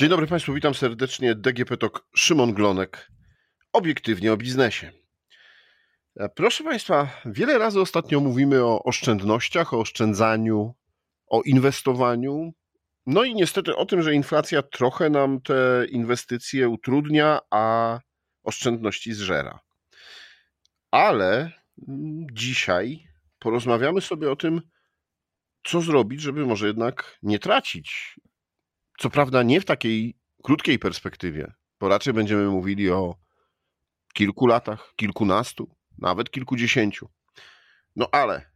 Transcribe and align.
Dzień 0.00 0.08
dobry 0.08 0.26
Państwu, 0.26 0.54
witam 0.54 0.74
serdecznie. 0.74 1.34
DGP 1.34 1.76
TOK, 1.76 2.08
Szymon 2.14 2.54
Glonek. 2.54 3.10
Obiektywnie 3.72 4.32
o 4.32 4.36
biznesie. 4.36 4.92
E, 6.16 6.28
proszę 6.28 6.64
Państwa, 6.64 7.20
wiele 7.24 7.58
razy 7.58 7.80
ostatnio 7.80 8.20
mówimy 8.20 8.64
o 8.64 8.82
oszczędnościach, 8.82 9.74
o 9.74 9.80
oszczędzaniu, 9.80 10.74
o 11.26 11.42
inwestowaniu. 11.42 12.52
No 13.06 13.24
i 13.24 13.34
niestety 13.34 13.76
o 13.76 13.86
tym, 13.86 14.02
że 14.02 14.14
inflacja 14.14 14.62
trochę 14.62 15.10
nam 15.10 15.40
te 15.40 15.86
inwestycje 15.90 16.68
utrudnia, 16.68 17.38
a 17.50 17.98
oszczędności 18.42 19.12
zżera. 19.12 19.60
Ale 20.90 21.52
mm, 21.88 22.26
dzisiaj 22.32 23.04
porozmawiamy 23.38 24.00
sobie 24.00 24.30
o 24.30 24.36
tym, 24.36 24.60
co 25.64 25.80
zrobić, 25.80 26.20
żeby 26.20 26.46
może 26.46 26.66
jednak 26.66 27.18
nie 27.22 27.38
tracić 27.38 28.16
co 29.00 29.10
prawda 29.10 29.42
nie 29.42 29.60
w 29.60 29.64
takiej 29.64 30.14
krótkiej 30.42 30.78
perspektywie, 30.78 31.52
bo 31.80 31.88
raczej 31.88 32.12
będziemy 32.12 32.44
mówili 32.44 32.90
o 32.90 33.16
kilku 34.14 34.46
latach, 34.46 34.92
kilkunastu, 34.96 35.76
nawet 35.98 36.30
kilkudziesięciu. 36.30 37.08
No 37.96 38.08
ale, 38.12 38.50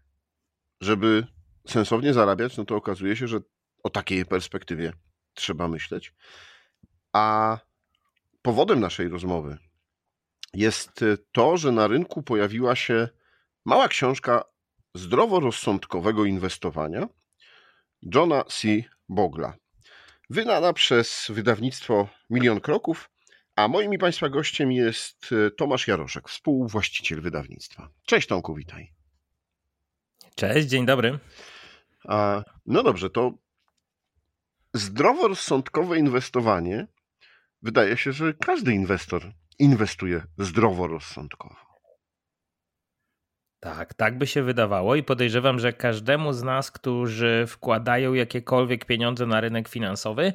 żeby 0.80 1.26
sensownie 1.68 2.14
zarabiać, 2.14 2.56
no 2.56 2.64
to 2.64 2.76
okazuje 2.76 3.16
się, 3.16 3.28
że 3.28 3.40
o 3.82 3.90
takiej 3.90 4.26
perspektywie 4.26 4.92
trzeba 5.34 5.68
myśleć. 5.68 6.14
A 7.12 7.58
powodem 8.42 8.80
naszej 8.80 9.08
rozmowy 9.08 9.58
jest 10.54 11.04
to, 11.32 11.56
że 11.56 11.72
na 11.72 11.86
rynku 11.86 12.22
pojawiła 12.22 12.76
się 12.76 13.08
mała 13.64 13.88
książka 13.88 14.44
zdroworozsądkowego 14.94 16.24
inwestowania 16.24 17.08
Johna 18.02 18.44
C. 18.44 18.68
Bogla 19.08 19.63
wydana 20.34 20.72
przez 20.72 21.26
wydawnictwo 21.30 22.08
Milion 22.30 22.60
Kroków, 22.60 23.10
a 23.56 23.68
moim 23.68 23.94
i 23.94 23.98
Państwa 23.98 24.28
gościem 24.28 24.72
jest 24.72 25.30
e, 25.32 25.50
Tomasz 25.50 25.88
Jaroszek, 25.88 26.28
współwłaściciel 26.28 27.20
wydawnictwa. 27.20 27.88
Cześć 28.06 28.28
Tomku, 28.28 28.54
witaj. 28.54 28.92
Cześć, 30.34 30.68
dzień 30.68 30.86
dobry. 30.86 31.18
A, 32.08 32.42
no 32.66 32.82
dobrze, 32.82 33.10
to 33.10 33.32
zdroworozsądkowe 34.72 35.98
inwestowanie, 35.98 36.86
wydaje 37.62 37.96
się, 37.96 38.12
że 38.12 38.34
każdy 38.34 38.72
inwestor 38.72 39.32
inwestuje 39.58 40.22
zdroworozsądkowo. 40.38 41.73
Tak, 43.64 43.94
tak 43.94 44.18
by 44.18 44.26
się 44.26 44.42
wydawało 44.42 44.94
i 44.94 45.02
podejrzewam, 45.02 45.58
że 45.58 45.72
każdemu 45.72 46.32
z 46.32 46.42
nas, 46.42 46.70
którzy 46.70 47.44
wkładają 47.48 48.14
jakiekolwiek 48.14 48.84
pieniądze 48.84 49.26
na 49.26 49.40
rynek 49.40 49.68
finansowy, 49.68 50.32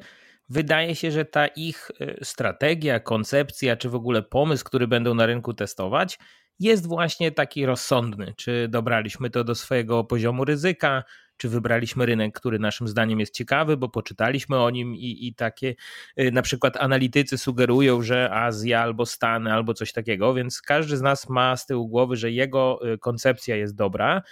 wydaje 0.48 0.94
się, 0.94 1.10
że 1.10 1.24
ta 1.24 1.46
ich 1.46 1.90
y, 2.00 2.18
strategia, 2.22 3.00
koncepcja, 3.00 3.76
czy 3.76 3.88
w 3.88 3.94
ogóle 3.94 4.22
pomysł, 4.22 4.64
który 4.64 4.88
będą 4.88 5.14
na 5.14 5.26
rynku 5.26 5.54
testować, 5.54 6.18
jest 6.60 6.86
właśnie 6.86 7.32
taki 7.32 7.66
rozsądny. 7.66 8.34
Czy 8.36 8.68
dobraliśmy 8.68 9.30
to 9.30 9.44
do 9.44 9.54
swojego 9.54 10.04
poziomu 10.04 10.44
ryzyka, 10.44 11.04
czy 11.36 11.48
wybraliśmy 11.48 12.06
rynek, 12.06 12.40
który 12.40 12.58
naszym 12.58 12.88
zdaniem 12.88 13.20
jest 13.20 13.34
ciekawy, 13.34 13.76
bo 13.76 13.88
poczytaliśmy 13.88 14.58
o 14.58 14.70
nim 14.70 14.94
i, 14.94 15.26
i 15.26 15.34
takie 15.34 15.74
y, 16.20 16.32
na 16.32 16.42
przykład 16.42 16.76
analitycy 16.76 17.38
sugerują, 17.38 18.02
że 18.02 18.30
Azja 18.32 18.80
albo 18.80 19.06
Stany 19.06 19.52
albo 19.52 19.74
coś 19.74 19.92
takiego, 19.92 20.34
więc 20.34 20.62
każdy 20.62 20.96
z 20.96 21.02
nas 21.02 21.28
ma 21.28 21.56
z 21.56 21.66
tyłu 21.66 21.88
głowy, 21.88 22.16
że 22.16 22.30
jego 22.30 22.92
y, 22.92 22.98
koncepcja 22.98 23.56
jest 23.56 23.76
dobra. 23.76 24.22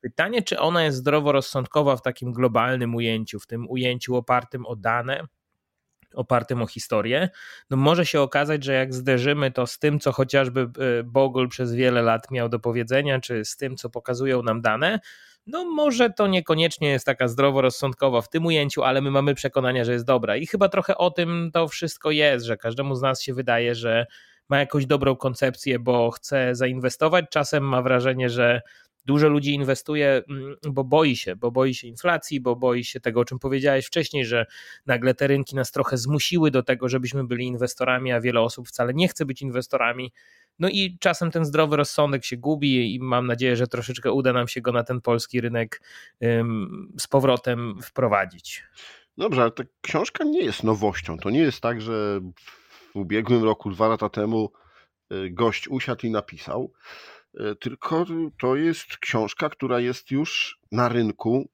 Pytanie, 0.00 0.42
czy 0.42 0.58
ona 0.58 0.84
jest 0.84 0.98
zdroworozsądkowa 0.98 1.96
w 1.96 2.02
takim 2.02 2.32
globalnym 2.32 2.94
ujęciu, 2.94 3.40
w 3.40 3.46
tym 3.46 3.68
ujęciu 3.68 4.16
opartym 4.16 4.66
o 4.66 4.76
dane, 4.76 5.26
opartym 6.14 6.62
o 6.62 6.66
historię, 6.66 7.28
no 7.70 7.76
może 7.76 8.06
się 8.06 8.20
okazać, 8.20 8.64
że 8.64 8.72
jak 8.72 8.94
zderzymy 8.94 9.50
to 9.50 9.66
z 9.66 9.78
tym, 9.78 10.00
co 10.00 10.12
chociażby 10.12 10.60
y, 11.00 11.04
Bogle 11.04 11.48
przez 11.48 11.74
wiele 11.74 12.02
lat 12.02 12.30
miał 12.30 12.48
do 12.48 12.58
powiedzenia, 12.58 13.20
czy 13.20 13.44
z 13.44 13.56
tym, 13.56 13.76
co 13.76 13.90
pokazują 13.90 14.42
nam 14.42 14.60
dane, 14.60 15.00
no 15.46 15.64
może 15.64 16.10
to 16.10 16.26
niekoniecznie 16.26 16.90
jest 16.90 17.06
taka 17.06 17.28
zdroworozsądkowa 17.28 18.20
w 18.20 18.28
tym 18.28 18.46
ujęciu, 18.46 18.82
ale 18.82 19.00
my 19.00 19.10
mamy 19.10 19.34
przekonania, 19.34 19.84
że 19.84 19.92
jest 19.92 20.04
dobra. 20.04 20.36
I 20.36 20.46
chyba 20.46 20.68
trochę 20.68 20.96
o 20.96 21.10
tym 21.10 21.50
to 21.52 21.68
wszystko 21.68 22.10
jest, 22.10 22.46
że 22.46 22.56
każdemu 22.56 22.94
z 22.94 23.02
nas 23.02 23.22
się 23.22 23.34
wydaje, 23.34 23.74
że 23.74 24.06
ma 24.48 24.58
jakąś 24.58 24.86
dobrą 24.86 25.16
koncepcję, 25.16 25.78
bo 25.78 26.10
chce 26.10 26.54
zainwestować. 26.54 27.24
Czasem 27.30 27.64
ma 27.64 27.82
wrażenie, 27.82 28.30
że 28.30 28.60
dużo 29.08 29.28
ludzi 29.28 29.54
inwestuje, 29.54 30.22
mm, 30.28 30.56
bo 30.70 30.84
boi 30.84 31.16
się, 31.16 31.36
bo 31.36 31.50
boi 31.50 31.74
się 31.74 31.88
inflacji, 31.88 32.40
bo 32.40 32.56
boi 32.56 32.84
się 32.84 33.00
tego, 33.00 33.20
o 33.20 33.24
czym 33.24 33.38
powiedziałeś 33.38 33.86
wcześniej, 33.86 34.24
że 34.24 34.46
nagle 34.86 35.14
te 35.14 35.26
rynki 35.26 35.56
nas 35.56 35.72
trochę 35.72 35.96
zmusiły 35.96 36.50
do 36.50 36.62
tego, 36.62 36.88
żebyśmy 36.88 37.24
byli 37.24 37.46
inwestorami, 37.46 38.12
a 38.12 38.20
wiele 38.20 38.40
osób 38.40 38.68
wcale 38.68 38.94
nie 38.94 39.08
chce 39.08 39.24
być 39.24 39.42
inwestorami. 39.42 40.12
No 40.58 40.68
i 40.68 40.96
czasem 41.00 41.30
ten 41.30 41.44
zdrowy 41.44 41.76
rozsądek 41.76 42.24
się 42.24 42.36
gubi 42.36 42.94
i 42.94 43.00
mam 43.00 43.26
nadzieję, 43.26 43.56
że 43.56 43.66
troszeczkę 43.66 44.12
uda 44.12 44.32
nam 44.32 44.48
się 44.48 44.60
go 44.60 44.72
na 44.72 44.84
ten 44.84 45.00
polski 45.00 45.40
rynek 45.40 45.82
z 46.98 47.06
powrotem 47.06 47.82
wprowadzić. 47.82 48.64
Dobrze, 49.18 49.42
ale 49.42 49.50
ta 49.50 49.64
książka 49.80 50.24
nie 50.24 50.44
jest 50.44 50.64
nowością. 50.64 51.18
To 51.18 51.30
nie 51.30 51.40
jest 51.40 51.60
tak, 51.60 51.80
że 51.80 52.20
w 52.94 52.96
ubiegłym 52.96 53.44
roku, 53.44 53.70
dwa 53.70 53.88
lata 53.88 54.08
temu 54.08 54.52
y, 55.12 55.30
gość 55.30 55.68
usiadł 55.68 56.06
i 56.06 56.10
napisał, 56.10 56.72
tylko 57.60 58.04
to 58.40 58.56
jest 58.56 58.96
książka, 58.96 59.48
która 59.48 59.80
jest 59.80 60.10
już 60.10 60.58
na 60.72 60.88
rynku 60.88 61.48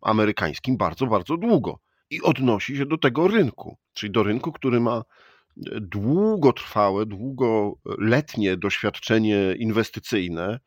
amerykańskim 0.00 0.76
bardzo, 0.76 1.06
bardzo 1.06 1.36
długo 1.36 1.78
i 2.10 2.22
odnosi 2.22 2.76
się 2.76 2.86
do 2.86 2.98
tego 2.98 3.28
rynku, 3.28 3.76
czyli 3.92 4.12
do 4.12 4.22
rynku, 4.22 4.52
który 4.52 4.80
ma 4.80 5.02
długotrwałe, 5.80 7.06
długoletnie 7.06 8.56
doświadczenie 8.56 9.54
inwestycyjne. 9.58 10.60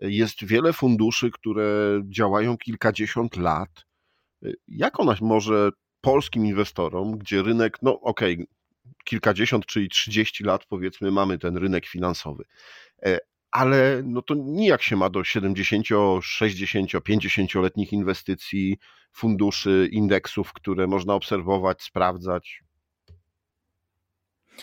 Jest 0.00 0.44
wiele 0.44 0.72
funduszy, 0.72 1.30
które 1.30 2.00
działają 2.08 2.56
kilkadziesiąt 2.56 3.36
lat. 3.36 3.84
Jak 4.68 5.00
ona 5.00 5.16
może 5.20 5.70
polskim 6.00 6.46
inwestorom, 6.46 7.18
gdzie 7.18 7.42
rynek, 7.42 7.78
no 7.82 8.00
okej, 8.00 8.34
okay, 8.34 8.46
kilkadziesiąt, 9.04 9.66
czyli 9.66 9.88
30 9.88 10.44
lat 10.44 10.64
powiedzmy 10.68 11.10
mamy 11.10 11.38
ten 11.38 11.56
rynek 11.56 11.86
finansowy, 11.86 12.44
e, 13.02 13.18
ale 13.52 14.02
no 14.04 14.22
to 14.22 14.34
nijak 14.34 14.82
się 14.82 14.96
ma 14.96 15.10
do 15.10 15.24
70, 15.24 15.86
60, 16.22 16.90
50-letnich 16.90 17.92
inwestycji, 17.92 18.78
funduszy, 19.12 19.88
indeksów, 19.92 20.52
które 20.52 20.86
można 20.86 21.14
obserwować, 21.14 21.82
sprawdzać. 21.82 22.62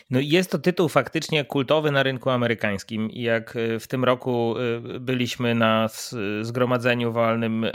No 0.10 0.20
jest 0.20 0.52
to 0.52 0.60
tytuł 0.60 0.90
faktycznie 0.90 1.46
kultowy 1.46 1.92
na 1.92 2.04
rynku 2.04 2.30
amerykańskim 2.30 3.10
jak 3.14 3.56
e, 3.56 3.80
w 3.80 3.88
tym 3.88 4.04
roku 4.04 4.56
e, 4.58 5.00
byliśmy 5.00 5.56
na 5.56 5.90
zgromadzeniu 6.42 7.12
walnym 7.12 7.64
e, 7.64 7.72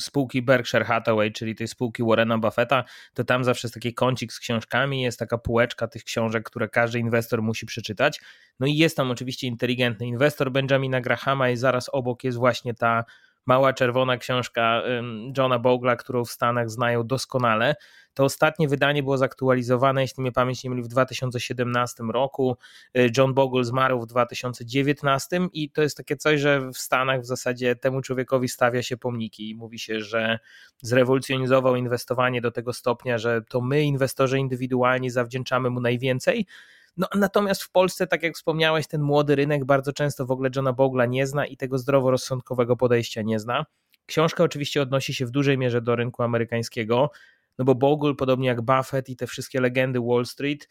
spółki 0.00 0.42
Berkshire 0.42 0.84
Hathaway, 0.84 1.32
czyli 1.32 1.54
tej 1.54 1.68
spółki 1.68 2.02
Warrena 2.02 2.38
Buffetta, 2.38 2.84
to 3.14 3.24
tam 3.24 3.44
zawsze 3.44 3.66
jest 3.66 3.74
taki 3.74 3.94
kącik 3.94 4.32
z 4.32 4.38
książkami, 4.38 5.02
jest 5.02 5.18
taka 5.18 5.38
półeczka 5.38 5.88
tych 5.88 6.04
książek, 6.04 6.44
które 6.44 6.68
każdy 6.68 6.98
inwestor 6.98 7.42
musi 7.42 7.66
przeczytać. 7.66 8.20
No 8.60 8.66
i 8.66 8.76
jest 8.76 8.96
tam 8.96 9.10
oczywiście 9.10 9.46
inteligentny 9.46 10.06
inwestor 10.06 10.52
Benjamina 10.52 11.00
Grahama 11.00 11.50
i 11.50 11.56
zaraz 11.56 11.90
obok 11.92 12.24
jest 12.24 12.38
właśnie 12.38 12.74
ta 12.74 13.04
mała 13.46 13.72
czerwona 13.72 14.16
książka 14.16 14.82
Johna 15.38 15.58
Bogla, 15.58 15.96
którą 15.96 16.24
w 16.24 16.30
Stanach 16.30 16.70
znają 16.70 17.06
doskonale. 17.06 17.74
To 18.14 18.24
ostatnie 18.24 18.68
wydanie 18.68 19.02
było 19.02 19.18
zaktualizowane, 19.18 20.02
jeśli 20.02 20.20
mnie 20.20 20.32
pamięć 20.32 20.64
nie 20.64 20.70
myli, 20.70 20.82
w 20.82 20.88
2017 20.88 22.04
roku. 22.12 22.56
Y, 22.96 23.10
John 23.16 23.34
Bogle 23.34 23.64
zmarł 23.64 24.00
w 24.00 24.06
2019 24.06 25.40
i 25.52 25.70
to 25.70 25.82
jest 25.82 25.96
takie 25.96 26.16
coś, 26.16 26.40
że 26.40 26.70
w 26.70 26.78
Stanach 26.78 27.20
w 27.20 27.26
zasadzie 27.26 27.76
temu 27.76 28.00
człowiekowi 28.00 28.48
stawia 28.48 28.82
się 28.82 28.96
pomniki 28.96 29.50
i 29.50 29.54
mówi 29.54 29.78
się, 29.78 30.00
że 30.00 30.38
zrewolucjonizował 30.82 31.76
inwestowanie 31.76 32.40
do 32.40 32.50
tego 32.50 32.72
stopnia, 32.72 33.18
że 33.18 33.42
to 33.48 33.60
my, 33.60 33.82
inwestorzy 33.82 34.38
indywidualni, 34.38 35.10
zawdzięczamy 35.10 35.70
mu 35.70 35.80
najwięcej. 35.80 36.46
No, 36.96 37.06
natomiast 37.14 37.62
w 37.62 37.70
Polsce, 37.70 38.06
tak 38.06 38.22
jak 38.22 38.34
wspomniałeś, 38.34 38.86
ten 38.86 39.02
młody 39.02 39.34
rynek 39.34 39.64
bardzo 39.64 39.92
często 39.92 40.26
w 40.26 40.30
ogóle 40.30 40.50
Johna 40.56 40.72
Bogla 40.72 41.06
nie 41.06 41.26
zna 41.26 41.46
i 41.46 41.56
tego 41.56 41.78
zdroworozsądkowego 41.78 42.76
podejścia 42.76 43.22
nie 43.22 43.40
zna. 43.40 43.66
Książka 44.06 44.44
oczywiście 44.44 44.82
odnosi 44.82 45.14
się 45.14 45.26
w 45.26 45.30
dużej 45.30 45.58
mierze 45.58 45.82
do 45.82 45.96
rynku 45.96 46.22
amerykańskiego, 46.22 47.10
no 47.58 47.64
bo 47.64 47.74
Bogle, 47.74 48.14
podobnie 48.14 48.48
jak 48.48 48.62
Buffett 48.62 49.08
i 49.08 49.16
te 49.16 49.26
wszystkie 49.26 49.60
legendy 49.60 50.00
Wall 50.00 50.26
Street, 50.26 50.68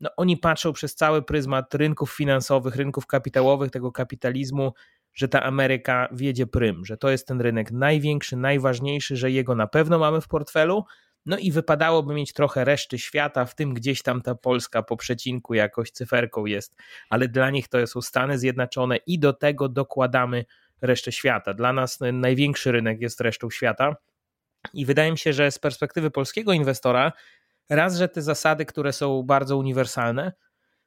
no 0.00 0.10
oni 0.16 0.36
patrzą 0.36 0.72
przez 0.72 0.94
cały 0.94 1.22
pryzmat 1.22 1.74
rynków 1.74 2.12
finansowych, 2.12 2.76
rynków 2.76 3.06
kapitałowych, 3.06 3.70
tego 3.70 3.92
kapitalizmu, 3.92 4.72
że 5.14 5.28
ta 5.28 5.42
Ameryka 5.42 6.08
wiedzie 6.12 6.46
prym, 6.46 6.84
że 6.84 6.96
to 6.96 7.10
jest 7.10 7.26
ten 7.26 7.40
rynek 7.40 7.72
największy, 7.72 8.36
najważniejszy, 8.36 9.16
że 9.16 9.30
jego 9.30 9.54
na 9.54 9.66
pewno 9.66 9.98
mamy 9.98 10.20
w 10.20 10.28
portfelu, 10.28 10.84
no 11.26 11.38
i 11.38 11.52
wypadałoby 11.52 12.14
mieć 12.14 12.32
trochę 12.32 12.64
reszty 12.64 12.98
świata, 12.98 13.44
w 13.44 13.54
tym 13.54 13.74
gdzieś 13.74 14.02
tam 14.02 14.22
ta 14.22 14.34
Polska 14.34 14.82
po 14.82 14.96
przecinku 14.96 15.54
jakoś 15.54 15.90
cyferką 15.90 16.46
jest, 16.46 16.76
ale 17.10 17.28
dla 17.28 17.50
nich 17.50 17.68
to 17.68 17.86
są 17.86 18.02
Stany 18.02 18.38
Zjednoczone 18.38 18.96
i 18.96 19.18
do 19.18 19.32
tego 19.32 19.68
dokładamy 19.68 20.44
resztę 20.80 21.12
świata. 21.12 21.54
Dla 21.54 21.72
nas 21.72 21.98
największy 22.12 22.72
rynek 22.72 23.00
jest 23.00 23.20
resztą 23.20 23.50
świata. 23.50 23.96
I 24.74 24.86
wydaje 24.86 25.10
mi 25.10 25.18
się, 25.18 25.32
że 25.32 25.50
z 25.50 25.58
perspektywy 25.58 26.10
polskiego 26.10 26.52
inwestora 26.52 27.12
Raz, 27.70 27.96
że 27.96 28.08
te 28.08 28.22
zasady, 28.22 28.66
które 28.66 28.92
są 28.92 29.22
bardzo 29.22 29.56
uniwersalne, 29.56 30.32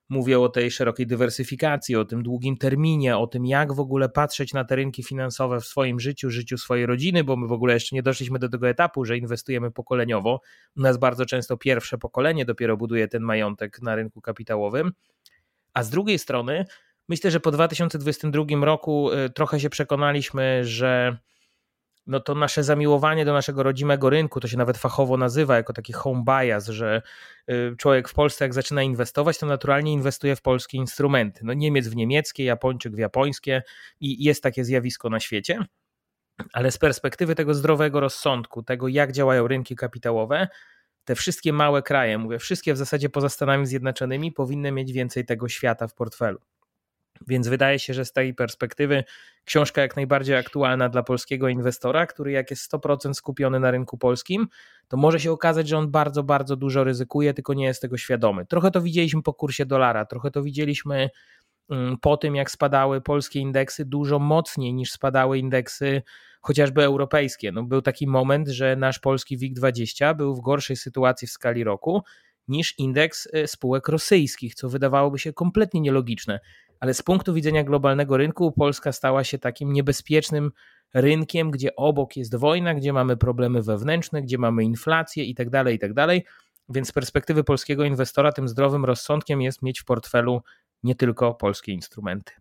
mówię 0.09 0.39
o 0.39 0.49
tej 0.49 0.71
szerokiej 0.71 1.07
dywersyfikacji, 1.07 1.95
o 1.95 2.05
tym 2.05 2.23
długim 2.23 2.57
terminie, 2.57 3.17
o 3.17 3.27
tym, 3.27 3.45
jak 3.45 3.73
w 3.73 3.79
ogóle 3.79 4.09
patrzeć 4.09 4.53
na 4.53 4.65
te 4.65 4.75
rynki 4.75 5.03
finansowe 5.03 5.59
w 5.59 5.65
swoim 5.65 5.99
życiu, 5.99 6.29
życiu 6.29 6.57
swojej 6.57 6.85
rodziny, 6.85 7.23
bo 7.23 7.35
my 7.35 7.47
w 7.47 7.51
ogóle 7.51 7.73
jeszcze 7.73 7.95
nie 7.95 8.03
doszliśmy 8.03 8.39
do 8.39 8.49
tego 8.49 8.69
etapu, 8.69 9.05
że 9.05 9.17
inwestujemy 9.17 9.71
pokoleniowo. 9.71 10.41
U 10.77 10.81
nas 10.81 10.97
bardzo 10.97 11.25
często 11.25 11.57
pierwsze 11.57 11.97
pokolenie 11.97 12.45
dopiero 12.45 12.77
buduje 12.77 13.07
ten 13.07 13.23
majątek 13.23 13.81
na 13.81 13.95
rynku 13.95 14.21
kapitałowym. 14.21 14.91
A 15.73 15.83
z 15.83 15.89
drugiej 15.89 16.19
strony, 16.19 16.65
myślę, 17.09 17.31
że 17.31 17.39
po 17.39 17.51
2022 17.51 18.65
roku 18.65 19.11
y, 19.11 19.29
trochę 19.29 19.59
się 19.59 19.69
przekonaliśmy, 19.69 20.65
że 20.65 21.17
no 22.07 22.19
to 22.19 22.35
nasze 22.35 22.63
zamiłowanie 22.63 23.25
do 23.25 23.33
naszego 23.33 23.63
rodzimego 23.63 24.09
rynku, 24.09 24.39
to 24.39 24.47
się 24.47 24.57
nawet 24.57 24.77
fachowo 24.77 25.17
nazywa 25.17 25.55
jako 25.55 25.73
taki 25.73 25.93
home 25.93 26.23
bias, 26.25 26.67
że 26.67 27.01
y, 27.49 27.75
człowiek 27.77 28.09
w 28.09 28.13
Polsce 28.13 28.45
jak 28.45 28.53
zaczyna 28.53 28.83
inwestować, 28.83 29.37
to 29.37 29.45
naturalnie 29.45 29.93
inwestuje 29.93 30.35
w 30.35 30.41
polskie 30.41 30.77
instrumenty. 30.77 31.41
No 31.43 31.53
Niemiec 31.53 31.87
w 31.87 31.95
niemieckie, 31.95 32.43
Japończyk 32.43 32.95
w 32.95 32.97
japońskie 32.97 33.63
i 33.99 34.23
jest 34.23 34.43
takie 34.43 34.65
zjawisko 34.65 35.09
na 35.09 35.19
świecie. 35.19 35.65
Ale 36.53 36.71
z 36.71 36.77
perspektywy 36.77 37.35
tego 37.35 37.53
zdrowego 37.53 37.99
rozsądku, 37.99 38.63
tego 38.63 38.87
jak 38.87 39.11
działają 39.11 39.47
rynki 39.47 39.75
kapitałowe, 39.75 40.47
te 41.05 41.15
wszystkie 41.15 41.53
małe 41.53 41.81
kraje, 41.81 42.17
mówię, 42.17 42.39
wszystkie 42.39 42.73
w 42.73 42.77
zasadzie 42.77 43.09
poza 43.09 43.29
Stanami 43.29 43.65
Zjednoczonymi, 43.65 44.31
powinny 44.31 44.71
mieć 44.71 44.91
więcej 44.91 45.25
tego 45.25 45.49
świata 45.49 45.87
w 45.87 45.93
portfelu. 45.93 46.39
Więc 47.27 47.47
wydaje 47.47 47.79
się, 47.79 47.93
że 47.93 48.05
z 48.05 48.13
tej 48.13 48.33
perspektywy 48.33 49.03
książka 49.45 49.81
jak 49.81 49.95
najbardziej 49.95 50.35
aktualna 50.35 50.89
dla 50.89 51.03
polskiego 51.03 51.49
inwestora, 51.49 52.07
który 52.07 52.31
jak 52.31 52.51
jest 52.51 52.73
100% 52.73 53.13
skupiony 53.13 53.59
na 53.59 53.71
rynku 53.71 53.97
polskim, 53.97 54.47
to 54.87 54.97
może 54.97 55.19
się 55.19 55.31
okazać, 55.31 55.67
że 55.67 55.77
on 55.77 55.91
bardzo, 55.91 56.23
bardzo 56.23 56.55
dużo 56.55 56.83
ryzykuje, 56.83 57.33
tylko 57.33 57.53
nie 57.53 57.65
jest 57.65 57.81
tego 57.81 57.97
świadomy. 57.97 58.45
Trochę 58.45 58.71
to 58.71 58.81
widzieliśmy 58.81 59.21
po 59.21 59.33
kursie 59.33 59.65
dolara, 59.65 60.05
trochę 60.05 60.31
to 60.31 60.43
widzieliśmy 60.43 61.09
mm, 61.69 61.97
po 61.97 62.17
tym, 62.17 62.35
jak 62.35 62.51
spadały 62.51 63.01
polskie 63.01 63.39
indeksy 63.39 63.85
dużo 63.85 64.19
mocniej 64.19 64.73
niż 64.73 64.91
spadały 64.91 65.37
indeksy 65.37 66.01
chociażby 66.41 66.83
europejskie. 66.83 67.51
No, 67.51 67.63
był 67.63 67.81
taki 67.81 68.07
moment, 68.07 68.47
że 68.47 68.75
nasz 68.75 68.99
polski 68.99 69.37
WIG20 69.37 70.15
był 70.15 70.35
w 70.35 70.41
gorszej 70.41 70.75
sytuacji 70.75 71.27
w 71.27 71.31
skali 71.31 71.63
roku 71.63 72.03
niż 72.47 72.79
indeks 72.79 73.25
y, 73.25 73.47
spółek 73.47 73.87
rosyjskich, 73.87 74.55
co 74.55 74.69
wydawałoby 74.69 75.19
się 75.19 75.33
kompletnie 75.33 75.81
nielogiczne 75.81 76.39
ale 76.83 76.93
z 76.93 77.01
punktu 77.01 77.33
widzenia 77.33 77.63
globalnego 77.63 78.17
rynku 78.17 78.51
Polska 78.51 78.91
stała 78.91 79.23
się 79.23 79.39
takim 79.39 79.73
niebezpiecznym 79.73 80.51
rynkiem, 80.93 81.51
gdzie 81.51 81.75
obok 81.75 82.17
jest 82.17 82.35
wojna, 82.35 82.73
gdzie 82.73 82.93
mamy 82.93 83.17
problemy 83.17 83.61
wewnętrzne, 83.61 84.21
gdzie 84.21 84.37
mamy 84.37 84.63
inflację 84.63 85.23
itd., 85.23 85.63
tak 85.63 85.71
itd. 85.71 86.07
Tak 86.07 86.25
Więc 86.69 86.87
z 86.87 86.91
perspektywy 86.91 87.43
polskiego 87.43 87.83
inwestora 87.83 88.31
tym 88.31 88.47
zdrowym 88.47 88.85
rozsądkiem 88.85 89.41
jest 89.41 89.61
mieć 89.61 89.79
w 89.79 89.85
portfelu 89.85 90.41
nie 90.83 90.95
tylko 90.95 91.33
polskie 91.33 91.71
instrumenty. 91.71 92.33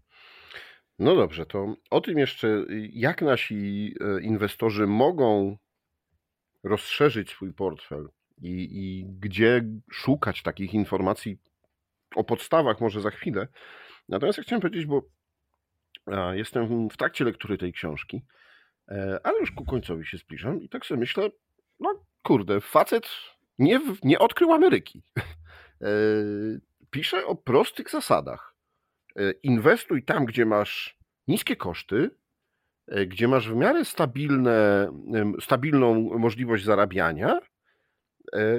No 0.98 1.16
dobrze, 1.16 1.46
to 1.46 1.74
o 1.90 2.00
tym 2.00 2.18
jeszcze, 2.18 2.64
jak 2.92 3.22
nasi 3.22 3.94
e, 4.00 4.22
inwestorzy 4.22 4.86
mogą 4.86 5.56
rozszerzyć 6.64 7.30
swój 7.30 7.52
portfel 7.52 8.08
i, 8.38 8.68
i 8.72 9.06
gdzie 9.20 9.64
szukać 9.90 10.42
takich 10.42 10.74
informacji 10.74 11.38
o 12.16 12.24
podstawach, 12.24 12.80
może 12.80 13.00
za 13.00 13.10
chwilę. 13.10 13.48
Natomiast 14.08 14.38
ja 14.38 14.44
chciałem 14.44 14.60
powiedzieć, 14.60 14.86
bo 14.86 15.02
jestem 16.32 16.88
w 16.88 16.96
trakcie 16.96 17.24
lektury 17.24 17.58
tej 17.58 17.72
książki, 17.72 18.22
e, 18.88 19.20
ale 19.24 19.38
już 19.38 19.50
ku 19.50 19.64
końcowi 19.64 20.06
się 20.06 20.18
zbliżam 20.18 20.60
i 20.60 20.68
tak 20.68 20.86
sobie 20.86 21.00
myślę, 21.00 21.30
no 21.80 22.04
kurde, 22.22 22.60
facet 22.60 23.08
nie, 23.58 23.80
nie 24.02 24.18
odkrył 24.18 24.52
Ameryki. 24.52 25.02
E, 25.82 25.86
pisze 26.90 27.26
o 27.26 27.34
prostych 27.34 27.90
zasadach. 27.90 28.54
E, 29.16 29.30
inwestuj 29.30 30.04
tam, 30.04 30.24
gdzie 30.24 30.46
masz 30.46 30.98
niskie 31.28 31.56
koszty, 31.56 32.10
gdzie 33.06 33.28
masz 33.28 33.48
w 33.48 33.56
miarę 33.56 33.84
stabilne, 33.84 34.88
stabilną 35.40 36.18
możliwość 36.18 36.64
zarabiania, 36.64 37.40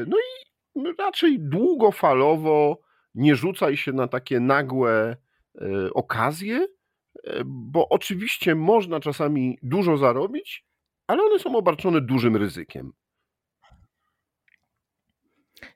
no 0.07 0.17
i 0.17 0.93
raczej 0.99 1.39
długofalowo 1.39 2.81
nie 3.15 3.35
rzucaj 3.35 3.77
się 3.77 3.93
na 3.93 4.07
takie 4.07 4.39
nagłe 4.39 5.17
E, 5.17 5.22
okazje, 5.93 6.67
e, 7.23 7.41
bo 7.45 7.89
oczywiście 7.89 8.55
można 8.55 8.99
czasami 8.99 9.57
dużo 9.61 9.97
zarobić, 9.97 10.65
ale 11.07 11.23
one 11.23 11.39
są 11.39 11.55
obarczone 11.55 12.01
dużym 12.01 12.37
ryzykiem. 12.37 12.93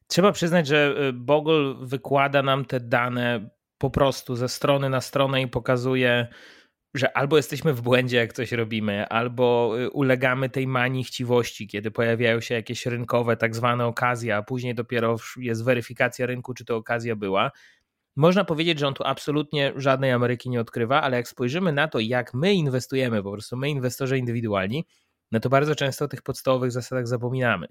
Trzeba 0.07 0.31
przyznać, 0.31 0.67
że 0.67 0.95
e, 0.97 1.13
Bogle 1.13 1.75
wykłada 1.81 2.43
nam 2.43 2.65
te 2.65 2.79
dane 2.79 3.49
po 3.77 3.89
prostu 3.89 4.35
ze 4.35 4.49
strony 4.49 4.89
na 4.89 5.01
stronę 5.01 5.41
i 5.41 5.47
pokazuje, 5.47 6.27
że 6.93 7.17
albo 7.17 7.37
jesteśmy 7.37 7.73
w 7.73 7.81
błędzie, 7.81 8.17
jak 8.17 8.33
coś 8.33 8.51
robimy, 8.51 9.07
albo 9.07 9.75
ulegamy 9.93 10.49
tej 10.49 10.67
manii 10.67 11.03
chciwości, 11.03 11.67
kiedy 11.67 11.91
pojawiają 11.91 12.41
się 12.41 12.55
jakieś 12.55 12.85
rynkowe, 12.85 13.37
tak 13.37 13.55
zwane 13.55 13.85
okazje, 13.85 14.35
a 14.35 14.43
później 14.43 14.75
dopiero 14.75 15.15
jest 15.37 15.65
weryfikacja 15.65 16.25
rynku, 16.25 16.53
czy 16.53 16.65
to 16.65 16.75
okazja 16.75 17.15
była. 17.15 17.51
Można 18.17 18.45
powiedzieć, 18.45 18.79
że 18.79 18.87
on 18.87 18.93
tu 18.93 19.03
absolutnie 19.03 19.73
żadnej 19.75 20.11
Ameryki 20.11 20.49
nie 20.49 20.61
odkrywa, 20.61 21.01
ale 21.01 21.17
jak 21.17 21.27
spojrzymy 21.27 21.71
na 21.71 21.87
to, 21.87 21.99
jak 21.99 22.33
my 22.33 22.53
inwestujemy, 22.53 23.23
po 23.23 23.31
prostu 23.31 23.57
my 23.57 23.69
inwestorzy 23.69 24.17
indywidualni, 24.17 24.85
no 25.31 25.39
to 25.39 25.49
bardzo 25.49 25.75
często 25.75 26.05
o 26.05 26.07
tych 26.07 26.21
podstawowych 26.21 26.71
zasadach 26.71 27.07
zapominamy. 27.07 27.67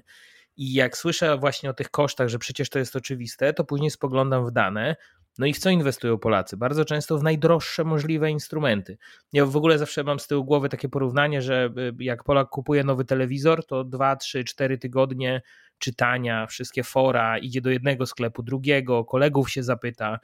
I 0.56 0.74
jak 0.74 0.96
słyszę 0.96 1.36
właśnie 1.36 1.70
o 1.70 1.74
tych 1.74 1.90
kosztach, 1.90 2.28
że 2.28 2.38
przecież 2.38 2.70
to 2.70 2.78
jest 2.78 2.96
oczywiste, 2.96 3.52
to 3.52 3.64
później 3.64 3.90
spoglądam 3.90 4.46
w 4.46 4.50
dane, 4.50 4.96
no 5.38 5.46
i 5.46 5.52
w 5.52 5.58
co 5.58 5.70
inwestują 5.70 6.18
Polacy? 6.18 6.56
Bardzo 6.56 6.84
często 6.84 7.18
w 7.18 7.22
najdroższe 7.22 7.84
możliwe 7.84 8.30
instrumenty. 8.30 8.98
Ja 9.32 9.46
w 9.46 9.56
ogóle 9.56 9.78
zawsze 9.78 10.04
mam 10.04 10.20
z 10.20 10.26
tyłu 10.26 10.44
głowy 10.44 10.68
takie 10.68 10.88
porównanie, 10.88 11.42
że 11.42 11.70
y, 11.78 12.04
jak 12.04 12.24
Polak 12.24 12.48
kupuje 12.48 12.84
nowy 12.84 13.04
telewizor, 13.04 13.66
to 13.66 13.84
2, 13.84 14.16
3, 14.16 14.44
4 14.44 14.78
tygodnie 14.78 15.42
czytania, 15.78 16.46
wszystkie 16.46 16.82
fora, 16.82 17.38
idzie 17.38 17.60
do 17.60 17.70
jednego 17.70 18.06
sklepu, 18.06 18.42
drugiego, 18.42 19.04
kolegów 19.04 19.50
się 19.50 19.62
zapyta, 19.62 20.18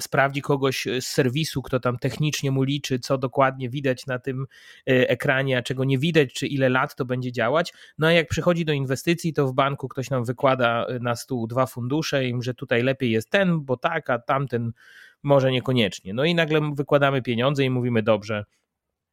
sprawdzi 0.00 0.42
kogoś 0.42 0.86
z 1.00 1.06
serwisu, 1.06 1.62
kto 1.62 1.80
tam 1.80 1.98
technicznie 1.98 2.50
mu 2.50 2.62
liczy, 2.62 2.98
co 2.98 3.18
dokładnie 3.18 3.70
widać 3.70 4.06
na 4.06 4.18
tym 4.18 4.46
e, 4.88 5.08
ekranie, 5.08 5.58
a 5.58 5.62
czego 5.62 5.84
nie 5.84 5.98
widać, 5.98 6.32
czy 6.32 6.46
ile 6.46 6.68
lat 6.68 6.94
to 6.96 7.04
będzie 7.04 7.32
działać. 7.32 7.72
No 7.98 8.06
a 8.06 8.12
jak 8.12 8.28
przychodzi 8.28 8.64
do 8.64 8.72
inwestycji, 8.72 9.32
to 9.32 9.46
w 9.46 9.54
banku 9.54 9.88
ktoś 9.88 10.10
nam 10.10 10.24
wykłada 10.24 10.86
e, 10.86 10.98
na 10.98 11.16
stół 11.16 11.46
dwa 11.46 11.66
fundusze 11.66 12.24
i 12.28 12.42
że 12.42 12.54
tutaj 12.54 12.82
lepiej 12.82 13.10
jest 13.10 13.30
ten, 13.30 13.60
bo 13.60 13.76
tak, 13.76 14.10
a 14.10 14.18
tamten 14.18 14.72
może 15.22 15.52
niekoniecznie. 15.52 16.14
No 16.14 16.24
i 16.24 16.34
nagle 16.34 16.70
wykładamy 16.74 17.22
pieniądze 17.22 17.64
i 17.64 17.70
mówimy 17.70 18.02
dobrze, 18.02 18.44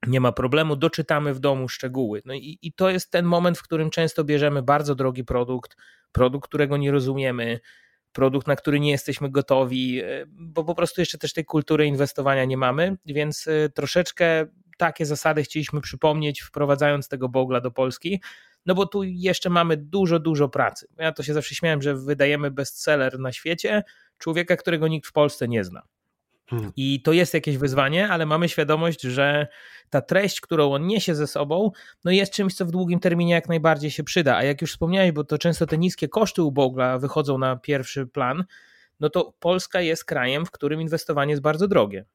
nie 0.07 0.19
ma 0.19 0.31
problemu, 0.31 0.75
doczytamy 0.75 1.33
w 1.33 1.39
domu 1.39 1.69
szczegóły. 1.69 2.21
No 2.25 2.33
i, 2.33 2.59
i 2.61 2.73
to 2.73 2.89
jest 2.89 3.11
ten 3.11 3.25
moment, 3.25 3.57
w 3.57 3.63
którym 3.63 3.89
często 3.89 4.23
bierzemy 4.23 4.63
bardzo 4.63 4.95
drogi 4.95 5.23
produkt, 5.23 5.77
produkt, 6.11 6.47
którego 6.47 6.77
nie 6.77 6.91
rozumiemy, 6.91 7.59
produkt, 8.13 8.47
na 8.47 8.55
który 8.55 8.79
nie 8.79 8.91
jesteśmy 8.91 9.29
gotowi, 9.29 10.01
e, 10.01 10.25
bo 10.27 10.63
po 10.63 10.75
prostu 10.75 11.01
jeszcze 11.01 11.17
też 11.17 11.33
tej 11.33 11.45
kultury 11.45 11.85
inwestowania 11.85 12.45
nie 12.45 12.57
mamy, 12.57 12.97
więc 13.05 13.47
e, 13.47 13.69
troszeczkę 13.69 14.45
takie 14.77 15.05
zasady 15.05 15.43
chcieliśmy 15.43 15.81
przypomnieć, 15.81 16.41
wprowadzając 16.41 17.07
tego 17.07 17.29
Bogla 17.29 17.61
do 17.61 17.71
Polski, 17.71 18.21
no 18.65 18.75
bo 18.75 18.85
tu 18.85 19.03
jeszcze 19.03 19.49
mamy 19.49 19.77
dużo, 19.77 20.19
dużo 20.19 20.49
pracy. 20.49 20.87
Ja 20.97 21.11
to 21.11 21.23
się 21.23 21.33
zawsze 21.33 21.55
śmiałem, 21.55 21.81
że 21.81 21.95
wydajemy 21.95 22.51
bestseller 22.51 23.19
na 23.19 23.31
świecie 23.31 23.83
człowieka, 24.17 24.57
którego 24.57 24.87
nikt 24.87 25.07
w 25.07 25.11
Polsce 25.11 25.47
nie 25.47 25.63
zna. 25.63 25.81
Hmm. 26.49 26.71
I 26.75 27.01
to 27.01 27.13
jest 27.13 27.33
jakieś 27.33 27.57
wyzwanie, 27.57 28.09
ale 28.09 28.25
mamy 28.25 28.49
świadomość, 28.49 29.01
że 29.01 29.47
ta 29.89 30.01
treść, 30.01 30.41
którą 30.41 30.73
on 30.73 30.87
niesie 30.87 31.15
ze 31.15 31.27
sobą, 31.27 31.71
no 32.05 32.11
jest 32.11 32.33
czymś, 32.33 32.55
co 32.55 32.65
w 32.65 32.71
długim 32.71 32.99
terminie 32.99 33.33
jak 33.33 33.49
najbardziej 33.49 33.91
się 33.91 34.03
przyda. 34.03 34.35
A 34.35 34.43
jak 34.43 34.61
już 34.61 34.71
wspomniałeś, 34.71 35.11
bo 35.11 35.23
to 35.23 35.37
często 35.37 35.65
te 35.65 35.77
niskie 35.77 36.07
koszty 36.07 36.43
u 36.43 36.51
Bogla 36.51 36.99
wychodzą 36.99 37.37
na 37.37 37.55
pierwszy 37.55 38.07
plan, 38.07 38.43
no 38.99 39.09
to 39.09 39.33
Polska 39.39 39.81
jest 39.81 40.05
krajem, 40.05 40.45
w 40.45 40.51
którym 40.51 40.81
inwestowanie 40.81 41.31
jest 41.31 41.41
bardzo 41.41 41.67
drogie. 41.67 42.05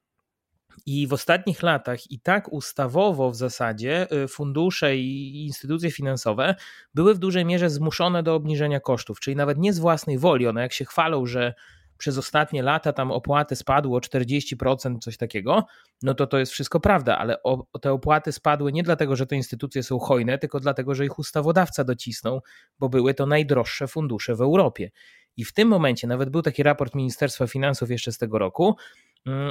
I 0.86 1.06
w 1.06 1.12
ostatnich 1.12 1.62
latach 1.62 2.10
i 2.10 2.20
tak 2.20 2.52
ustawowo 2.52 3.30
w 3.30 3.36
zasadzie 3.36 4.12
y, 4.24 4.28
fundusze 4.28 4.96
i 4.96 5.46
instytucje 5.46 5.90
finansowe 5.90 6.54
były 6.94 7.14
w 7.14 7.18
dużej 7.18 7.44
mierze 7.44 7.70
zmuszone 7.70 8.22
do 8.22 8.34
obniżenia 8.34 8.80
kosztów, 8.80 9.20
czyli 9.20 9.36
nawet 9.36 9.58
nie 9.58 9.72
z 9.72 9.78
własnej 9.78 10.18
woli. 10.18 10.46
One 10.46 10.60
jak 10.60 10.72
się 10.72 10.84
chwalą, 10.84 11.26
że 11.26 11.54
przez 11.98 12.18
ostatnie 12.18 12.62
lata 12.62 12.92
tam 12.92 13.10
opłaty 13.10 13.56
spadły 13.56 13.96
o 13.96 14.00
40%, 14.00 14.98
coś 14.98 15.16
takiego, 15.16 15.66
no 16.02 16.14
to 16.14 16.26
to 16.26 16.38
jest 16.38 16.52
wszystko 16.52 16.80
prawda, 16.80 17.18
ale 17.18 17.42
o, 17.42 17.66
te 17.80 17.92
opłaty 17.92 18.32
spadły 18.32 18.72
nie 18.72 18.82
dlatego, 18.82 19.16
że 19.16 19.26
te 19.26 19.36
instytucje 19.36 19.82
są 19.82 19.98
hojne, 19.98 20.38
tylko 20.38 20.60
dlatego, 20.60 20.94
że 20.94 21.04
ich 21.04 21.18
ustawodawca 21.18 21.84
docisnął, 21.84 22.42
bo 22.78 22.88
były 22.88 23.14
to 23.14 23.26
najdroższe 23.26 23.88
fundusze 23.88 24.34
w 24.34 24.40
Europie. 24.40 24.90
I 25.36 25.44
w 25.44 25.52
tym 25.52 25.68
momencie 25.68 26.06
nawet 26.06 26.30
był 26.30 26.42
taki 26.42 26.62
raport 26.62 26.94
Ministerstwa 26.94 27.46
Finansów 27.46 27.90
jeszcze 27.90 28.12
z 28.12 28.18
tego 28.18 28.38
roku, 28.38 28.76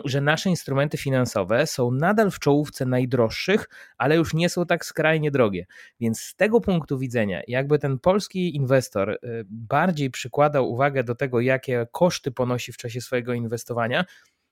że 0.05 0.21
nasze 0.21 0.49
instrumenty 0.49 0.97
finansowe 0.97 1.67
są 1.67 1.91
nadal 1.91 2.31
w 2.31 2.39
czołówce 2.39 2.85
najdroższych, 2.85 3.69
ale 3.97 4.15
już 4.15 4.33
nie 4.33 4.49
są 4.49 4.65
tak 4.65 4.85
skrajnie 4.85 5.31
drogie. 5.31 5.65
Więc 5.99 6.19
z 6.19 6.35
tego 6.35 6.61
punktu 6.61 6.97
widzenia, 6.97 7.41
jakby 7.47 7.79
ten 7.79 7.99
polski 7.99 8.55
inwestor 8.55 9.09
y, 9.09 9.17
bardziej 9.49 10.11
przykładał 10.11 10.71
uwagę 10.71 11.03
do 11.03 11.15
tego, 11.15 11.39
jakie 11.39 11.87
koszty 11.91 12.31
ponosi 12.31 12.73
w 12.73 12.77
czasie 12.77 13.01
swojego 13.01 13.33
inwestowania, 13.33 14.05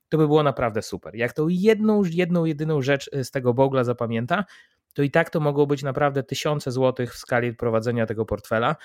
to 0.10 0.17
by 0.17 0.27
było 0.27 0.43
naprawdę 0.43 0.81
super. 0.81 1.15
Jak 1.15 1.34
tą 1.34 1.48
jedną, 1.48 2.03
jedną, 2.03 2.45
jedyną 2.45 2.81
rzecz 2.81 3.10
y, 3.15 3.24
z 3.24 3.31
tego 3.31 3.53
bogla 3.53 3.84
zapamięta, 3.84 4.45
to 4.93 5.03
i 5.03 5.12
tak 5.12 5.29
to 5.29 5.39
mogą 5.39 5.65
być 5.65 5.84
naprawdę 5.84 6.24
tysiące 6.24 6.72
złotych 6.72 7.13
w 7.13 7.17
skali 7.17 7.53
prowadzenia 7.53 8.05
tego 8.05 8.25
portfela, 8.25 8.75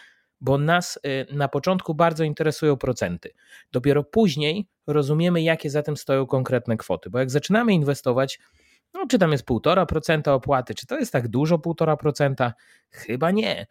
bo 0.41 0.59
nas 0.59 0.99
y, 1.07 1.35
na 1.35 1.49
początku 1.49 1.95
bardzo 1.95 2.25
interesują 2.25 2.77
procenty. 2.77 3.31
Dopiero 3.73 4.05
później 4.05 4.67
rozumiemy, 4.87 5.43
jakie 5.43 5.71
za 5.71 5.83
tym 5.83 5.97
stoją 5.97 6.27
konkretne 6.27 6.77
kwoty, 6.77 7.11
bo 7.11 7.19
jak 7.19 7.31
zaczynamy 7.31 7.73
inwestować, 7.73 8.39
no, 8.95 9.07
czy 9.07 9.19
tam 9.19 9.33
jest 9.33 9.45
1,5% 9.45 10.31
opłaty, 10.31 10.75
czy 10.75 10.87
to 10.87 10.99
jest 10.99 11.13
tak 11.13 11.29
dużo 11.29 11.59
1,5%? 11.59 12.53
Chyba 12.91 13.31
nie. 13.31 13.67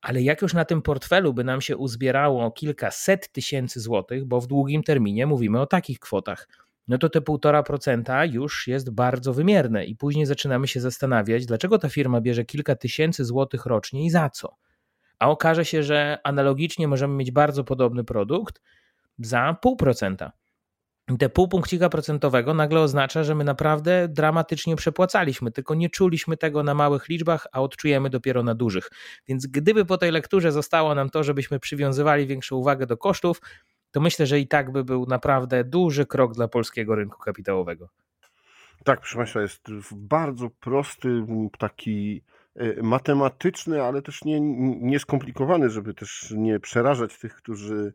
Ale 0.00 0.22
jak 0.22 0.42
już 0.42 0.54
na 0.54 0.64
tym 0.64 0.82
portfelu 0.82 1.34
by 1.34 1.44
nam 1.44 1.60
się 1.60 1.76
uzbierało 1.76 2.50
kilkaset 2.50 3.32
tysięcy 3.32 3.80
złotych, 3.80 4.24
bo 4.24 4.40
w 4.40 4.46
długim 4.46 4.82
terminie 4.82 5.26
mówimy 5.26 5.60
o 5.60 5.66
takich 5.66 5.98
kwotach, 5.98 6.48
no 6.88 6.98
to 6.98 7.08
te 7.08 7.20
1,5% 7.20 8.32
już 8.32 8.66
jest 8.66 8.90
bardzo 8.90 9.34
wymierne 9.34 9.84
i 9.84 9.96
później 9.96 10.26
zaczynamy 10.26 10.68
się 10.68 10.80
zastanawiać, 10.80 11.46
dlaczego 11.46 11.78
ta 11.78 11.88
firma 11.88 12.20
bierze 12.20 12.44
kilka 12.44 12.76
tysięcy 12.76 13.24
złotych 13.24 13.66
rocznie 13.66 14.04
i 14.04 14.10
za 14.10 14.30
co. 14.30 14.56
A 15.20 15.28
okaże 15.28 15.64
się, 15.64 15.82
że 15.82 16.18
analogicznie 16.24 16.88
możemy 16.88 17.14
mieć 17.14 17.30
bardzo 17.30 17.64
podobny 17.64 18.04
produkt 18.04 18.60
za 19.18 19.56
0,5%. 19.64 20.30
Te 21.18 21.28
pół 21.28 21.48
punkcika 21.48 21.88
procentowego 21.88 22.54
nagle 22.54 22.80
oznacza, 22.80 23.24
że 23.24 23.34
my 23.34 23.44
naprawdę 23.44 24.08
dramatycznie 24.08 24.76
przepłacaliśmy, 24.76 25.52
tylko 25.52 25.74
nie 25.74 25.90
czuliśmy 25.90 26.36
tego 26.36 26.62
na 26.62 26.74
małych 26.74 27.08
liczbach, 27.08 27.46
a 27.52 27.60
odczujemy 27.60 28.10
dopiero 28.10 28.42
na 28.42 28.54
dużych. 28.54 28.90
Więc 29.28 29.46
gdyby 29.46 29.84
po 29.84 29.98
tej 29.98 30.10
lekturze 30.10 30.52
zostało 30.52 30.94
nam 30.94 31.10
to, 31.10 31.24
żebyśmy 31.24 31.60
przywiązywali 31.60 32.26
większą 32.26 32.56
uwagę 32.56 32.86
do 32.86 32.96
kosztów, 32.96 33.40
to 33.90 34.00
myślę, 34.00 34.26
że 34.26 34.38
i 34.38 34.48
tak 34.48 34.72
by 34.72 34.84
był 34.84 35.06
naprawdę 35.06 35.64
duży 35.64 36.06
krok 36.06 36.34
dla 36.34 36.48
polskiego 36.48 36.94
rynku 36.94 37.18
kapitałowego. 37.18 37.88
Tak, 38.84 39.00
proszę 39.00 39.16
Państwa, 39.16 39.40
jest 39.40 39.62
bardzo 39.92 40.50
prosty, 40.60 41.24
taki 41.58 42.22
matematyczny, 42.82 43.82
ale 43.82 44.02
też 44.02 44.24
nie, 44.24 44.40
nie 44.80 44.98
skomplikowany, 44.98 45.70
żeby 45.70 45.94
też 45.94 46.34
nie 46.36 46.60
przerażać 46.60 47.18
tych, 47.18 47.34
którzy, 47.34 47.94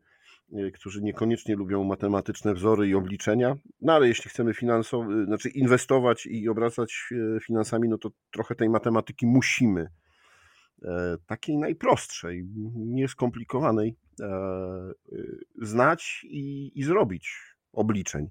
e, 0.53 0.71
którzy 0.71 1.01
niekoniecznie 1.01 1.55
lubią 1.55 1.83
matematyczne 1.83 2.53
wzory 2.53 2.87
i 2.87 2.95
obliczenia. 2.95 3.55
No 3.81 3.93
ale 3.93 4.07
jeśli 4.07 4.29
chcemy 4.29 4.53
finansow- 4.53 5.25
znaczy 5.25 5.49
inwestować 5.49 6.25
i 6.25 6.49
obracać 6.49 7.09
e, 7.11 7.39
finansami, 7.39 7.89
no 7.89 7.97
to 7.97 8.09
trochę 8.31 8.55
tej 8.55 8.69
matematyki 8.69 9.25
musimy. 9.25 9.87
Takiej 11.27 11.57
najprostszej, 11.57 12.47
nieskomplikowanej, 12.75 13.95
znać 15.61 16.25
i, 16.29 16.71
i 16.79 16.83
zrobić 16.83 17.55
obliczeń. 17.73 18.29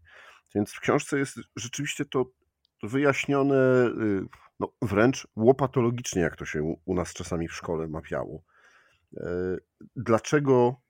Więc 0.54 0.73
w 0.73 0.81
książce 0.81 1.19
jest 1.19 1.38
rzeczywiście 1.57 2.04
to 2.04 2.31
wyjaśnione 2.83 3.87
y, 3.87 4.26
no, 4.61 4.73
wręcz 4.82 5.28
łopatologicznie, 5.37 6.23
jak 6.23 6.37
to 6.37 6.44
się 6.44 6.76
u 6.84 6.94
nas 6.94 7.12
czasami 7.12 7.49
w 7.49 7.54
szkole 7.54 7.88
mapiało. 7.88 8.42
E, 9.16 9.56
dlaczego 9.96 10.80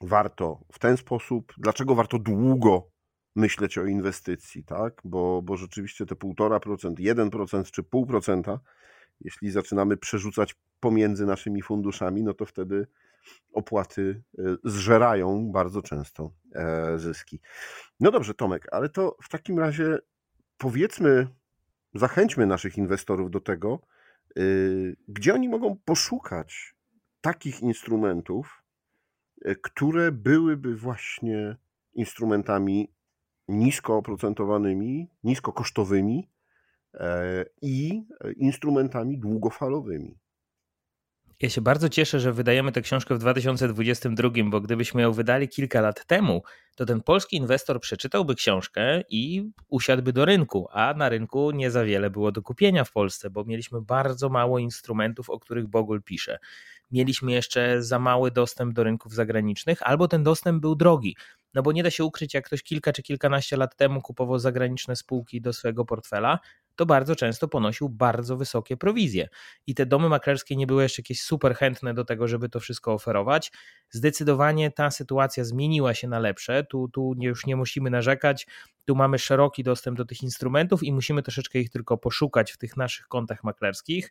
warto 0.00 0.60
w 0.72 0.78
ten 0.78 0.96
sposób, 0.96 1.52
dlaczego 1.58 1.94
warto 1.94 2.18
długo 2.18 2.90
myśleć 3.36 3.78
o 3.78 3.86
inwestycji, 3.86 4.64
tak? 4.64 5.02
Bo, 5.04 5.42
bo 5.42 5.56
rzeczywiście 5.56 6.06
te 6.06 6.14
1,5%, 6.14 6.94
1% 6.94 7.70
czy 7.70 7.82
0,5%, 7.82 8.58
jeśli 9.20 9.50
zaczynamy 9.50 9.96
przerzucać 9.96 10.54
pomiędzy 10.80 11.26
naszymi 11.26 11.62
funduszami, 11.62 12.22
no 12.22 12.34
to 12.34 12.46
wtedy 12.46 12.86
opłaty 13.52 14.22
e, 14.38 14.42
zżerają 14.64 15.50
bardzo 15.52 15.82
często 15.82 16.32
e, 16.54 16.98
zyski. 16.98 17.40
No 18.00 18.10
dobrze, 18.10 18.34
Tomek, 18.34 18.66
ale 18.72 18.88
to 18.88 19.16
w 19.22 19.28
takim 19.28 19.58
razie 19.58 19.98
powiedzmy, 20.58 21.26
zachęćmy 21.94 22.46
naszych 22.46 22.78
inwestorów 22.78 23.30
do 23.30 23.40
tego, 23.40 23.80
y, 24.38 24.96
gdzie 25.08 25.34
oni 25.34 25.48
mogą 25.48 25.76
poszukać 25.84 26.74
takich 27.20 27.62
instrumentów, 27.62 28.62
y, 29.46 29.56
które 29.62 30.12
byłyby 30.12 30.76
właśnie 30.76 31.56
instrumentami 31.94 32.94
nisko 33.48 33.96
oprocentowanymi, 33.96 35.10
nisko 35.24 35.52
kosztowymi 35.52 36.30
e, 36.94 37.44
i 37.62 38.06
instrumentami 38.36 39.18
długofalowymi. 39.18 40.18
Ja 41.42 41.50
się 41.50 41.60
bardzo 41.60 41.88
cieszę, 41.88 42.20
że 42.20 42.32
wydajemy 42.32 42.72
tę 42.72 42.82
książkę 42.82 43.14
w 43.14 43.18
2022, 43.18 44.30
bo 44.44 44.60
gdybyśmy 44.60 45.02
ją 45.02 45.12
wydali 45.12 45.48
kilka 45.48 45.80
lat 45.80 46.06
temu, 46.06 46.42
to 46.76 46.86
ten 46.86 47.00
polski 47.00 47.36
inwestor 47.36 47.80
przeczytałby 47.80 48.34
książkę 48.34 49.02
i 49.08 49.50
usiadłby 49.68 50.12
do 50.12 50.24
rynku, 50.24 50.68
a 50.72 50.94
na 50.94 51.08
rynku 51.08 51.50
nie 51.50 51.70
za 51.70 51.84
wiele 51.84 52.10
było 52.10 52.32
do 52.32 52.42
kupienia 52.42 52.84
w 52.84 52.92
Polsce, 52.92 53.30
bo 53.30 53.44
mieliśmy 53.44 53.80
bardzo 53.80 54.28
mało 54.28 54.58
instrumentów, 54.58 55.30
o 55.30 55.38
których 55.38 55.66
Bogol 55.66 56.02
pisze. 56.02 56.38
Mieliśmy 56.90 57.32
jeszcze 57.32 57.82
za 57.82 57.98
mały 57.98 58.30
dostęp 58.30 58.74
do 58.74 58.84
rynków 58.84 59.14
zagranicznych, 59.14 59.82
albo 59.82 60.08
ten 60.08 60.22
dostęp 60.22 60.60
był 60.60 60.74
drogi. 60.74 61.16
No 61.54 61.62
bo 61.62 61.72
nie 61.72 61.82
da 61.82 61.90
się 61.90 62.04
ukryć, 62.04 62.34
jak 62.34 62.46
ktoś 62.46 62.62
kilka 62.62 62.92
czy 62.92 63.02
kilkanaście 63.02 63.56
lat 63.56 63.76
temu 63.76 64.02
kupował 64.02 64.38
zagraniczne 64.38 64.96
spółki 64.96 65.40
do 65.40 65.52
swojego 65.52 65.84
portfela, 65.84 66.38
to 66.76 66.86
bardzo 66.86 67.16
często 67.16 67.48
ponosił 67.48 67.88
bardzo 67.88 68.36
wysokie 68.36 68.76
prowizje. 68.76 69.28
I 69.66 69.74
te 69.74 69.86
domy 69.86 70.08
maklerskie 70.08 70.56
nie 70.56 70.66
były 70.66 70.82
jeszcze 70.82 71.02
jakieś 71.02 71.20
super 71.22 71.54
chętne 71.54 71.94
do 71.94 72.04
tego, 72.04 72.28
żeby 72.28 72.48
to 72.48 72.60
wszystko 72.60 72.92
oferować. 72.92 73.52
Zdecydowanie 73.90 74.70
ta 74.70 74.90
sytuacja 74.90 75.44
zmieniła 75.44 75.94
się 75.94 76.08
na 76.08 76.18
lepsze. 76.18 76.64
Tu, 76.64 76.88
tu 76.88 77.14
już 77.20 77.46
nie 77.46 77.56
musimy 77.56 77.90
narzekać. 77.90 78.46
Tu 78.84 78.94
mamy 78.94 79.18
szeroki 79.18 79.62
dostęp 79.62 79.98
do 79.98 80.04
tych 80.04 80.22
instrumentów 80.22 80.82
i 80.82 80.92
musimy 80.92 81.22
troszeczkę 81.22 81.58
ich 81.58 81.70
tylko 81.70 81.98
poszukać 81.98 82.52
w 82.52 82.58
tych 82.58 82.76
naszych 82.76 83.08
kontach 83.08 83.44
maklerskich. 83.44 84.10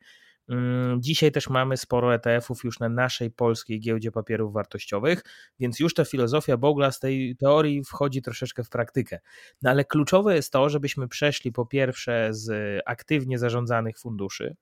Mm, 0.49 1.01
dzisiaj 1.01 1.31
też 1.31 1.49
mamy 1.49 1.77
sporo 1.77 2.15
ETF-ów 2.15 2.63
już 2.63 2.79
na 2.79 2.89
naszej 2.89 3.31
polskiej 3.31 3.79
giełdzie 3.79 4.11
papierów 4.11 4.53
wartościowych, 4.53 5.23
więc 5.59 5.79
już 5.79 5.93
ta 5.93 6.05
filozofia 6.05 6.57
Bogla 6.57 6.91
z 6.91 6.99
tej 6.99 7.35
teorii 7.35 7.83
wchodzi 7.83 8.21
troszeczkę 8.21 8.63
w 8.63 8.69
praktykę. 8.69 9.19
No 9.61 9.69
ale 9.69 9.85
kluczowe 9.85 10.35
jest 10.35 10.53
to, 10.53 10.69
żebyśmy 10.69 11.07
przeszli 11.07 11.51
po 11.51 11.65
pierwsze 11.65 12.29
z 12.31 12.81
aktywnie 12.85 13.39
zarządzanych 13.39 13.99
funduszy, 13.99 14.55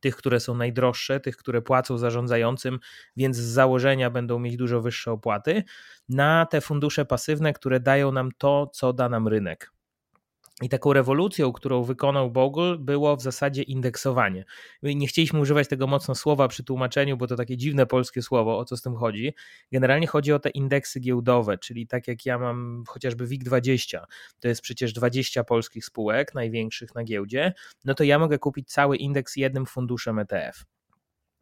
tych, 0.00 0.16
które 0.16 0.40
są 0.40 0.54
najdroższe, 0.54 1.20
tych, 1.20 1.36
które 1.36 1.62
płacą 1.62 1.98
zarządzającym, 1.98 2.78
więc 3.16 3.36
z 3.36 3.40
założenia 3.40 4.10
będą 4.10 4.38
mieć 4.38 4.56
dużo 4.56 4.80
wyższe 4.80 5.12
opłaty, 5.12 5.64
na 6.08 6.46
te 6.46 6.60
fundusze 6.60 7.04
pasywne, 7.04 7.52
które 7.52 7.80
dają 7.80 8.12
nam 8.12 8.30
to, 8.38 8.70
co 8.72 8.92
da 8.92 9.08
nam 9.08 9.28
rynek. 9.28 9.72
I 10.62 10.68
taką 10.68 10.92
rewolucją, 10.92 11.52
którą 11.52 11.82
wykonał 11.82 12.30
Bogle, 12.30 12.78
było 12.78 13.16
w 13.16 13.22
zasadzie 13.22 13.62
indeksowanie. 13.62 14.44
Nie 14.82 15.06
chcieliśmy 15.06 15.40
używać 15.40 15.68
tego 15.68 15.86
mocno 15.86 16.14
słowa 16.14 16.48
przy 16.48 16.64
tłumaczeniu, 16.64 17.16
bo 17.16 17.26
to 17.26 17.36
takie 17.36 17.56
dziwne 17.56 17.86
polskie 17.86 18.22
słowo, 18.22 18.58
o 18.58 18.64
co 18.64 18.76
z 18.76 18.82
tym 18.82 18.96
chodzi. 18.96 19.34
Generalnie 19.72 20.06
chodzi 20.06 20.32
o 20.32 20.38
te 20.38 20.50
indeksy 20.50 21.00
giełdowe, 21.00 21.58
czyli 21.58 21.86
tak 21.86 22.08
jak 22.08 22.26
ja 22.26 22.38
mam 22.38 22.84
chociażby 22.88 23.26
WIG20, 23.26 24.00
to 24.40 24.48
jest 24.48 24.60
przecież 24.60 24.92
20 24.92 25.44
polskich 25.44 25.84
spółek, 25.84 26.34
największych 26.34 26.94
na 26.94 27.04
giełdzie, 27.04 27.52
no 27.84 27.94
to 27.94 28.04
ja 28.04 28.18
mogę 28.18 28.38
kupić 28.38 28.68
cały 28.68 28.96
indeks 28.96 29.36
jednym 29.36 29.66
funduszem 29.66 30.18
ETF. 30.18 30.64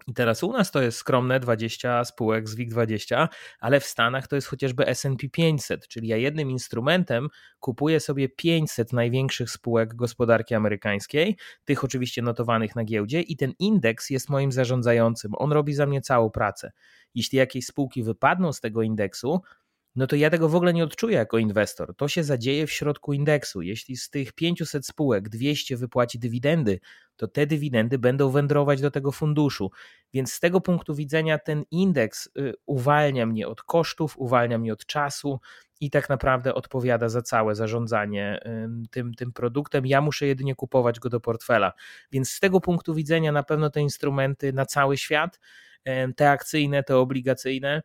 I 0.07 0.15
teraz 0.15 0.43
u 0.43 0.53
nas 0.53 0.71
to 0.71 0.83
jest 0.83 0.99
skromne 0.99 1.41
20 1.41 2.05
spółek 2.05 2.49
z 2.49 2.57
WIG20, 2.57 3.29
ale 3.61 3.81
w 3.81 3.85
Stanach 3.85 4.29
to 4.29 4.37
jest 4.37 4.49
chociażby 4.49 4.87
SP 5.01 5.25
500, 5.33 5.89
czyli 5.89 6.09
ja 6.09 6.17
jednym 6.17 6.51
instrumentem 6.51 7.29
kupuję 7.61 8.01
sobie 8.01 8.29
500 8.29 8.93
największych 8.93 9.51
spółek 9.51 9.95
gospodarki 9.95 10.55
amerykańskiej, 10.55 11.37
tych 11.65 11.85
oczywiście 11.85 12.23
notowanych 12.23 12.77
na 12.77 12.85
giełdzie, 12.85 13.21
i 13.21 13.37
ten 13.37 13.53
indeks 13.59 14.11
jest 14.11 14.29
moim 14.29 14.53
zarządzającym. 14.53 15.33
On 15.35 15.53
robi 15.53 15.75
za 15.75 15.87
mnie 15.87 16.01
całą 16.01 16.31
pracę. 16.31 16.73
Jeśli 17.15 17.39
jakieś 17.39 17.67
spółki 17.67 18.03
wypadną 18.03 18.53
z 18.53 18.61
tego 18.61 18.83
indeksu, 18.83 19.41
no 19.97 20.07
to 20.07 20.17
ja 20.17 20.31
tego 20.31 20.49
w 20.49 20.55
ogóle 20.55 20.75
nie 20.75 20.85
odczuję 20.85 21.17
jako 21.17 21.39
inwestor. 21.39 21.97
To 21.97 22.09
się 22.09 22.25
zadzieje 22.25 22.67
w 22.67 22.73
środku 22.73 23.13
indeksu. 23.13 23.63
Jeśli 23.63 23.97
z 23.97 24.11
tych 24.11 24.33
500 24.33 24.87
spółek 24.87 25.29
200 25.29 25.77
wypłaci 25.77 26.19
dywidendy, 26.19 26.81
to 27.17 27.29
te 27.29 27.47
dywidendy 27.47 27.99
będą 27.99 28.31
wędrować 28.31 28.81
do 28.81 28.91
tego 28.91 29.13
funduszu. 29.13 29.71
Więc 30.13 30.33
z 30.33 30.41
tego 30.41 30.61
punktu 30.61 30.95
widzenia 30.95 31.39
ten 31.39 31.65
indeks 31.71 32.29
y, 32.39 32.55
uwalnia 32.67 33.27
mnie 33.27 33.49
od 33.49 33.63
kosztów, 33.63 34.19
uwalnia 34.19 34.59
mnie 34.59 34.73
od 34.73 34.87
czasu 34.87 35.41
i 35.81 35.91
tak 35.91 36.09
naprawdę 36.09 36.55
odpowiada 36.55 37.09
za 37.09 37.23
całe 37.23 37.55
zarządzanie 37.55 38.41
tym, 38.91 39.15
tym 39.15 39.33
produktem. 39.33 39.87
Ja 39.87 40.01
muszę 40.01 40.27
jedynie 40.27 40.55
kupować 40.55 41.01
go 41.01 41.09
do 41.09 41.21
portfela. 41.21 41.73
Więc 42.13 42.31
z 42.31 42.41
tego 42.41 42.61
punktu 42.61 42.95
widzenia 42.95 43.33
na 43.33 43.43
pewno 43.43 43.71
te 43.71 43.81
instrumenty 43.81 44.53
na 44.53 44.67
cały 44.67 44.97
świat, 44.97 45.41
te 46.17 46.31
akcyjne, 46.31 46.83
te 46.83 46.97
obligacyjne, 46.97 47.83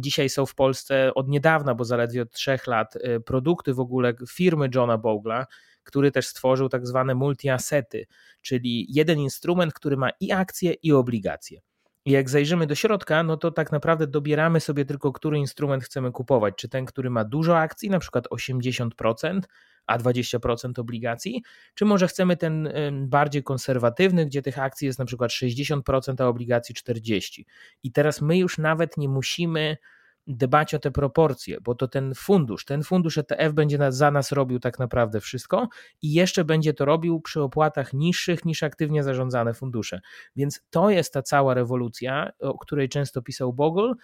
dzisiaj 0.00 0.28
są 0.28 0.46
w 0.46 0.54
Polsce 0.54 1.14
od 1.14 1.28
niedawna, 1.28 1.74
bo 1.74 1.84
zaledwie 1.84 2.22
od 2.22 2.30
trzech 2.30 2.66
lat, 2.66 2.96
y, 2.96 3.20
produkty 3.20 3.74
w 3.74 3.80
ogóle 3.80 4.14
firmy 4.28 4.68
Johna 4.74 4.98
Bogla, 4.98 5.46
który 5.84 6.10
też 6.10 6.26
stworzył 6.26 6.68
tak 6.68 6.86
zwane 6.86 7.14
multi-asety, 7.14 8.04
czyli 8.40 8.86
jeden 8.88 9.18
instrument, 9.18 9.74
który 9.74 9.96
ma 9.96 10.10
i 10.20 10.32
akcje, 10.32 10.72
i 10.72 10.92
obligacje. 10.92 11.60
I 12.04 12.10
jak 12.10 12.30
zajrzymy 12.30 12.66
do 12.66 12.74
środka, 12.74 13.22
no 13.22 13.36
to 13.36 13.50
tak 13.50 13.72
naprawdę 13.72 14.06
dobieramy 14.06 14.60
sobie 14.60 14.84
tylko, 14.84 15.12
który 15.12 15.38
instrument 15.38 15.84
chcemy 15.84 16.12
kupować. 16.12 16.54
Czy 16.56 16.68
ten, 16.68 16.84
który 16.84 17.10
ma 17.10 17.24
dużo 17.24 17.58
akcji, 17.58 17.90
na 17.90 17.98
przykład 17.98 18.28
80%, 18.28 19.40
a 19.86 19.98
20% 19.98 20.80
obligacji, 20.80 21.42
czy 21.74 21.84
może 21.84 22.08
chcemy 22.08 22.36
ten 22.36 22.72
bardziej 22.92 23.42
konserwatywny, 23.42 24.26
gdzie 24.26 24.42
tych 24.42 24.58
akcji 24.58 24.86
jest 24.86 24.98
na 24.98 25.04
przykład 25.04 25.30
60%, 25.30 26.22
a 26.22 26.26
obligacji 26.26 26.74
40%. 26.74 27.44
I 27.82 27.92
teraz 27.92 28.22
my 28.22 28.38
już 28.38 28.58
nawet 28.58 28.96
nie 28.96 29.08
musimy 29.08 29.76
dbać 30.26 30.74
o 30.74 30.78
te 30.78 30.90
proporcje, 30.90 31.60
bo 31.60 31.74
to 31.74 31.88
ten 31.88 32.14
fundusz, 32.14 32.64
ten 32.64 32.82
fundusz 32.82 33.18
ETF 33.18 33.52
będzie 33.52 33.78
za 33.88 34.10
nas 34.10 34.32
robił 34.32 34.60
tak 34.60 34.78
naprawdę 34.78 35.20
wszystko 35.20 35.68
i 36.02 36.12
jeszcze 36.12 36.44
będzie 36.44 36.74
to 36.74 36.84
robił 36.84 37.20
przy 37.20 37.42
opłatach 37.42 37.92
niższych 37.92 38.44
niż 38.44 38.62
aktywnie 38.62 39.02
zarządzane 39.02 39.54
fundusze. 39.54 40.00
Więc 40.36 40.60
to 40.70 40.90
jest 40.90 41.12
ta 41.12 41.22
cała 41.22 41.54
rewolucja, 41.54 42.30
o 42.40 42.58
której 42.58 42.88
często 42.88 43.22
pisał 43.22 43.52
Bogle. 43.52 43.94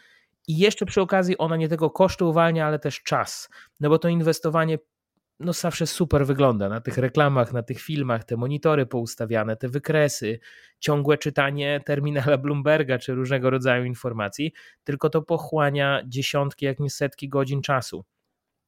I 0.49 0.59
jeszcze 0.59 0.87
przy 0.87 1.01
okazji 1.01 1.39
ona 1.39 1.57
nie 1.57 1.69
tylko 1.69 1.91
koszty 1.91 2.25
uwalnia, 2.25 2.67
ale 2.67 2.79
też 2.79 3.03
czas. 3.03 3.49
No 3.81 3.89
bo 3.89 3.99
to 3.99 4.09
inwestowanie 4.09 4.79
no 5.45 5.53
zawsze 5.53 5.87
super 5.87 6.27
wygląda 6.27 6.69
na 6.69 6.81
tych 6.81 6.99
reklamach, 6.99 7.53
na 7.53 7.63
tych 7.63 7.81
filmach, 7.81 8.25
te 8.25 8.37
monitory 8.37 8.87
poustawiane, 8.87 9.57
te 9.57 9.69
wykresy, 9.69 10.41
ciągłe 10.79 11.19
czytanie 11.19 11.81
terminala 11.87 12.39
Bloomberga 12.39 12.99
czy 12.99 13.15
różnego 13.15 13.51
rodzaju 13.51 13.85
informacji, 13.85 14.53
tylko 14.85 15.11
to 15.11 15.23
pochłania 15.23 16.03
dziesiątki, 16.07 16.65
jak 16.65 16.81
nie 16.81 16.91
setki 16.91 17.29
godzin 17.29 17.63
czasu. 17.63 18.05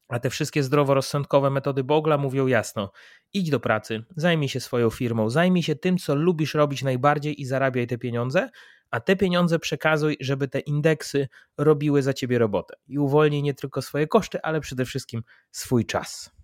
A 0.09 0.19
te 0.19 0.31
wszystkie 0.31 0.63
zdroworozsądkowe 0.63 1.51
metody 1.51 1.85
Bogla 1.85 2.19
mówią 2.19 2.47
jasno: 2.47 2.93
idź 3.33 3.51
do 3.51 3.61
pracy, 3.61 4.05
zajmij 4.17 4.49
się 4.49 4.61
swoją 4.61 4.91
firmą, 4.91 5.31
zajmij 5.31 5.63
się 5.63 5.75
tym, 5.77 5.99
co 5.99 6.15
lubisz 6.15 6.55
robić 6.55 6.83
najbardziej 6.83 7.41
i 7.41 7.45
zarabiaj 7.45 7.87
te 7.87 7.99
pieniądze, 7.99 8.51
a 8.91 9.01
te 9.01 9.17
pieniądze 9.17 9.59
przekazuj, 9.59 10.17
żeby 10.21 10.49
te 10.49 10.61
indeksy 10.61 11.29
robiły 11.59 12.03
za 12.03 12.13
ciebie 12.13 12.39
robotę 12.39 12.75
i 12.87 12.99
uwolnij 12.99 13.43
nie 13.43 13.55
tylko 13.55 13.83
swoje 13.83 14.07
koszty, 14.07 14.43
ale 14.43 14.61
przede 14.61 14.85
wszystkim 14.85 15.23
swój 15.51 15.87
czas. 15.87 16.44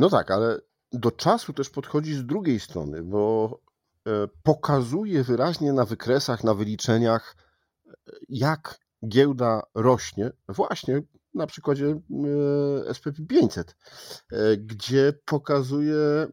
No 0.00 0.10
tak, 0.10 0.30
ale 0.30 0.60
do 0.92 1.10
czasu 1.10 1.52
też 1.52 1.70
podchodzi 1.70 2.14
z 2.14 2.26
drugiej 2.26 2.60
strony, 2.60 3.02
bo 3.02 3.60
e, 4.06 4.28
pokazuje 4.42 5.24
wyraźnie 5.24 5.72
na 5.72 5.84
wykresach, 5.84 6.44
na 6.44 6.54
wyliczeniach, 6.54 7.36
e, 7.86 7.92
jak 8.28 8.78
giełda 9.08 9.62
rośnie, 9.74 10.30
właśnie 10.48 11.02
na 11.34 11.46
przykładzie 11.46 11.86
e, 12.88 12.94
SPP 12.94 13.22
500, 13.28 13.76
gdzie 14.58 15.12
pokazuje, 15.24 16.26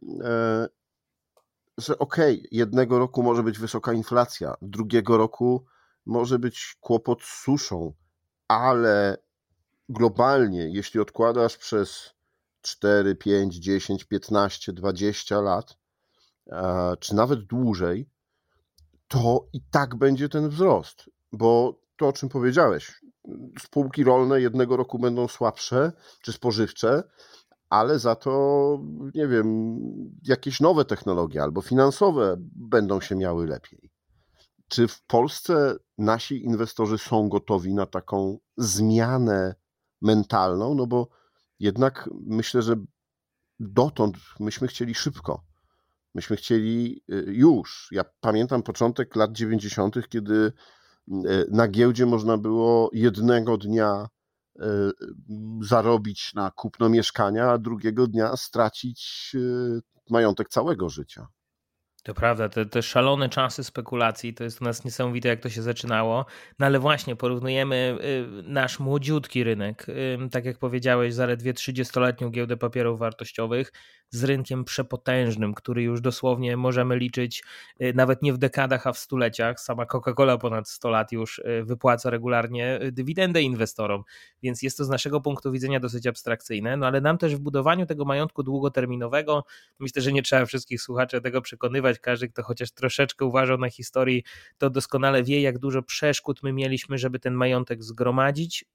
że 1.77 1.97
ok, 2.00 2.17
jednego 2.51 3.00
roku 3.00 3.24
może 3.24 3.43
być 3.43 3.59
wysoka 3.59 3.93
inflacja, 3.93 4.55
drugiego 4.62 5.17
roku 5.17 5.65
może 6.05 6.39
być 6.39 6.77
kłopot 6.79 7.24
z 7.24 7.43
suszą, 7.43 7.93
ale 8.47 9.17
globalnie, 9.89 10.69
jeśli 10.69 11.00
odkładasz 11.00 11.57
przez 11.57 12.16
4, 12.67 13.15
5, 13.15 13.55
10, 13.55 14.03
15, 14.05 14.74
20 14.74 15.41
lat, 15.41 15.77
e, 16.47 16.93
czy 17.00 17.15
nawet 17.15 17.39
dłużej, 17.45 18.09
to 19.07 19.47
i 19.53 19.62
tak 19.71 19.95
będzie 19.95 20.29
ten 20.29 20.50
wzrost, 20.50 21.09
bo 21.31 21.79
to, 21.97 22.07
o 22.07 22.13
czym 22.13 22.29
powiedziałeś, 22.29 23.01
spółki 23.59 24.03
rolne 24.03 24.41
jednego 24.41 24.77
roku 24.77 25.00
będą 25.00 25.27
słabsze 25.27 25.91
czy 26.21 26.33
spożywcze, 26.33 27.03
ale 27.69 28.00
za 28.00 28.15
to, 28.15 28.31
nie 29.15 29.27
wiem, 29.27 29.77
jakieś 30.24 30.59
nowe 30.59 30.86
technologie 30.86 31.43
albo 31.43 31.62
finansowe 31.62 32.35
będą 32.55 33.01
się 33.01 33.15
miały 33.15 33.48
lepiej. 33.48 33.92
Czy 34.68 34.87
w 34.87 35.01
Polsce 35.01 35.75
nasi 35.98 36.46
inwestorzy 36.46 36.98
są 36.98 37.29
gotowi 37.29 37.74
na 37.74 37.85
taką 37.85 38.37
zmianę 38.57 39.55
mentalną? 40.01 40.75
No 40.75 40.87
bo 40.87 41.07
jednak 41.59 42.09
myślę, 42.25 42.61
że 42.61 42.75
dotąd 43.59 44.17
myśmy 44.39 44.67
chcieli 44.67 44.96
szybko. 44.96 45.46
Myśmy 46.15 46.35
chcieli 46.35 47.03
y, 47.11 47.25
już. 47.27 47.89
Ja 47.91 48.03
pamiętam 48.20 48.63
początek 48.63 49.15
lat 49.15 49.31
90., 49.31 50.09
kiedy 50.09 50.33
y, 50.33 50.53
na 51.51 51.67
giełdzie 51.67 52.05
można 52.05 52.37
było 52.37 52.89
jednego 52.93 53.57
dnia 53.57 54.07
y, 54.55 54.61
zarobić 55.61 56.33
na 56.33 56.51
kupno 56.51 56.89
mieszkania, 56.89 57.51
a 57.51 57.57
drugiego 57.57 58.07
dnia 58.07 58.37
stracić 58.37 59.35
majątek 60.09 60.50
całego 60.50 60.89
życia. 60.89 61.27
To 62.07 62.13
prawda, 62.13 62.50
te, 62.50 62.65
te 62.65 62.81
szalone 62.81 63.29
czasy 63.29 63.63
spekulacji, 63.63 64.33
to 64.33 64.43
jest 64.43 64.61
u 64.61 64.65
nas 64.65 64.85
niesamowite, 64.85 65.29
jak 65.29 65.39
to 65.39 65.50
się 65.50 65.61
zaczynało. 65.61 66.25
No 66.59 66.65
ale 66.65 66.79
właśnie 66.79 67.15
porównujemy 67.15 67.98
y, 68.39 68.43
nasz 68.43 68.79
młodziutki 68.79 69.43
rynek, 69.43 69.85
tak 70.31 70.46
jak 70.46 70.57
powiedziałeś, 70.57 71.13
zaledwie 71.13 71.53
30-letnią 71.53 72.31
giełdę 72.31 72.57
papierów 72.57 73.00
wartościowych 73.00 73.72
z 74.09 74.24
rynkiem 74.24 74.63
przepotężnym, 74.63 75.53
który 75.53 75.83
już 75.83 76.01
dosłownie 76.01 76.57
możemy 76.57 76.98
liczyć 76.98 77.43
y, 77.81 77.93
nawet 77.93 78.22
nie 78.22 78.33
w 78.33 78.37
dekadach, 78.37 78.87
a 78.87 78.93
w 78.93 78.98
stuleciach. 78.98 79.59
Sama 79.59 79.85
Coca-Cola 79.85 80.37
ponad 80.37 80.70
100 80.70 80.89
lat 80.89 81.11
już 81.11 81.39
y, 81.39 81.63
wypłaca 81.63 82.09
regularnie 82.09 82.79
dywidendę 82.91 83.41
inwestorom, 83.41 84.03
więc 84.43 84.61
jest 84.61 84.77
to 84.77 84.85
z 84.85 84.89
naszego 84.89 85.22
punktu 85.22 85.51
widzenia 85.51 85.79
dosyć 85.79 86.07
abstrakcyjne, 86.07 86.77
no 86.77 86.87
ale 86.87 87.01
nam 87.01 87.17
też 87.17 87.35
w 87.35 87.39
budowaniu 87.39 87.85
tego 87.85 88.05
majątku 88.05 88.43
długoterminowego, 88.43 89.43
myślę, 89.79 90.01
że 90.01 90.11
nie 90.11 90.24
trzeba 90.24 90.46
wszystkich 90.46 90.81
słuchaczy 90.81 91.22
tego 91.22 91.41
przekonywać, 91.41 92.00
każdy, 92.00 92.29
kto 92.29 92.43
chociaż 92.43 92.72
troszeczkę 92.72 93.25
uważał 93.25 93.57
na 93.57 93.70
historii, 93.70 94.24
to 94.57 94.70
doskonale 94.70 95.24
wie, 95.24 95.41
jak 95.41 95.59
dużo 95.59 95.83
przeszkód 95.83 96.43
my 96.43 96.53
mieliśmy, 96.53 96.98
żeby 96.98 97.20
ten 97.20 97.33
majątek 97.33 97.83
zgromadzić 97.83 98.65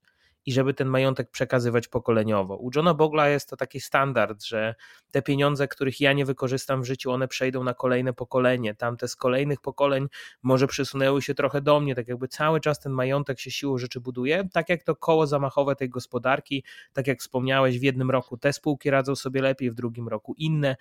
i 0.47 0.53
żeby 0.53 0.75
ten 0.75 0.89
majątek 0.89 1.31
przekazywać 1.31 1.89
pokoleniowo. 1.89 2.57
U 2.57 2.71
Johna 2.77 2.95
Bogla 2.95 3.29
jest 3.29 3.49
to 3.49 3.57
taki 3.57 3.81
standard, 3.81 4.45
że 4.45 4.75
te 5.11 5.23
pieniądze, 5.23 5.69
których 5.69 6.01
ja 6.01 6.13
nie 6.13 6.25
wykorzystam 6.25 6.83
w 6.83 6.85
życiu, 6.85 7.11
one 7.11 7.29
przejdą 7.29 7.65
na 7.65 7.75
kolejne 7.75 8.13
pokolenie. 8.13 8.75
Tamte 8.75 9.09
z 9.09 9.17
kolejnych 9.17 9.61
pokoleń 9.61 10.09
może 10.43 10.67
przysunęły 10.67 11.23
się 11.23 11.35
trochę 11.35 11.61
do 11.61 11.81
mnie, 11.81 11.95
tak 11.95 12.09
jakby 12.09 12.29
cały 12.29 12.61
czas 12.61 12.81
ten 12.81 12.93
majątek 12.93 13.41
się 13.41 13.51
siłą 13.51 13.79
rzeczy 13.79 14.01
buduje, 14.01 14.49
tak 14.53 14.69
jak 14.69 14.83
to 14.83 14.97
koło 14.97 15.27
zamachowe 15.27 15.77
tej 15.77 15.89
gospodarki, 15.89 16.65
tak 16.93 17.07
jak 17.07 17.21
wspomniałeś, 17.21 17.79
w 17.79 17.83
jednym 17.83 18.11
roku 18.11 18.37
te 18.37 18.53
spółki 18.53 18.91
radzą 18.91 19.17
sobie 19.17 19.43
lepiej, 19.43 19.71
w 19.71 19.75
drugim 19.75 20.09
roku 20.09 20.35
inne 20.39 20.77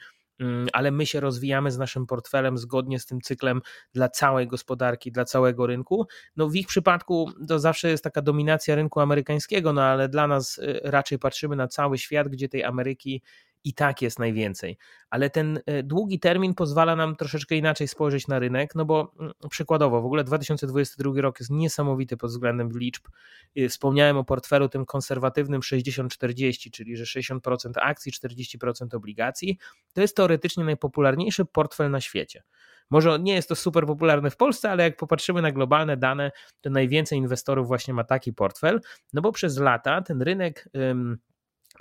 ale 0.73 0.91
my 0.91 1.05
się 1.05 1.19
rozwijamy 1.19 1.71
z 1.71 1.77
naszym 1.77 2.07
portfelem 2.07 2.57
zgodnie 2.57 2.99
z 2.99 3.05
tym 3.05 3.21
cyklem 3.21 3.61
dla 3.93 4.09
całej 4.09 4.47
gospodarki, 4.47 5.11
dla 5.11 5.25
całego 5.25 5.67
rynku. 5.67 6.07
No 6.35 6.49
w 6.49 6.55
ich 6.55 6.67
przypadku 6.67 7.31
to 7.47 7.59
zawsze 7.59 7.89
jest 7.89 8.03
taka 8.03 8.21
dominacja 8.21 8.75
rynku 8.75 8.99
amerykańskiego, 8.99 9.73
no 9.73 9.83
ale 9.83 10.09
dla 10.09 10.27
nas 10.27 10.57
y, 10.57 10.79
raczej 10.83 11.19
patrzymy 11.19 11.55
na 11.55 11.67
cały 11.67 11.97
świat, 11.97 12.27
gdzie 12.27 12.49
tej 12.49 12.63
Ameryki 12.63 13.21
i 13.63 13.73
tak 13.73 14.01
jest 14.01 14.19
najwięcej. 14.19 14.77
Ale 15.09 15.29
ten 15.29 15.59
e, 15.65 15.83
długi 15.83 16.19
termin 16.19 16.53
pozwala 16.53 16.95
nam 16.95 17.15
troszeczkę 17.15 17.55
inaczej 17.55 17.87
spojrzeć 17.87 18.27
na 18.27 18.39
rynek, 18.39 18.75
no 18.75 18.85
bo 18.85 19.13
mm, 19.19 19.33
przykładowo 19.49 20.01
w 20.01 20.05
ogóle 20.05 20.23
2022 20.23 21.21
rok 21.21 21.39
jest 21.39 21.51
niesamowity 21.51 22.17
pod 22.17 22.29
względem 22.29 22.69
liczb. 22.75 23.07
E, 23.55 23.69
wspomniałem 23.69 24.17
o 24.17 24.23
portfelu 24.23 24.69
tym 24.69 24.85
konserwatywnym 24.85 25.61
60-40, 25.61 26.71
czyli 26.71 26.97
że 26.97 27.03
60% 27.03 27.71
akcji, 27.75 28.11
40% 28.11 28.95
obligacji. 28.95 29.57
To 29.93 30.01
jest 30.01 30.15
teoretycznie 30.15 30.63
najpopularniejszy 30.63 31.45
portfel 31.45 31.91
na 31.91 32.01
świecie. 32.01 32.43
Może 32.89 33.19
nie 33.19 33.33
jest 33.33 33.49
to 33.49 33.55
super 33.55 33.85
popularne 33.85 34.29
w 34.29 34.37
Polsce, 34.37 34.71
ale 34.71 34.83
jak 34.83 34.97
popatrzymy 34.97 35.41
na 35.41 35.51
globalne 35.51 35.97
dane, 35.97 36.31
to 36.61 36.69
najwięcej 36.69 37.17
inwestorów 37.17 37.67
właśnie 37.67 37.93
ma 37.93 38.03
taki 38.03 38.33
portfel, 38.33 38.81
no 39.13 39.21
bo 39.21 39.31
przez 39.31 39.57
lata 39.57 40.01
ten 40.01 40.21
rynek 40.21 40.69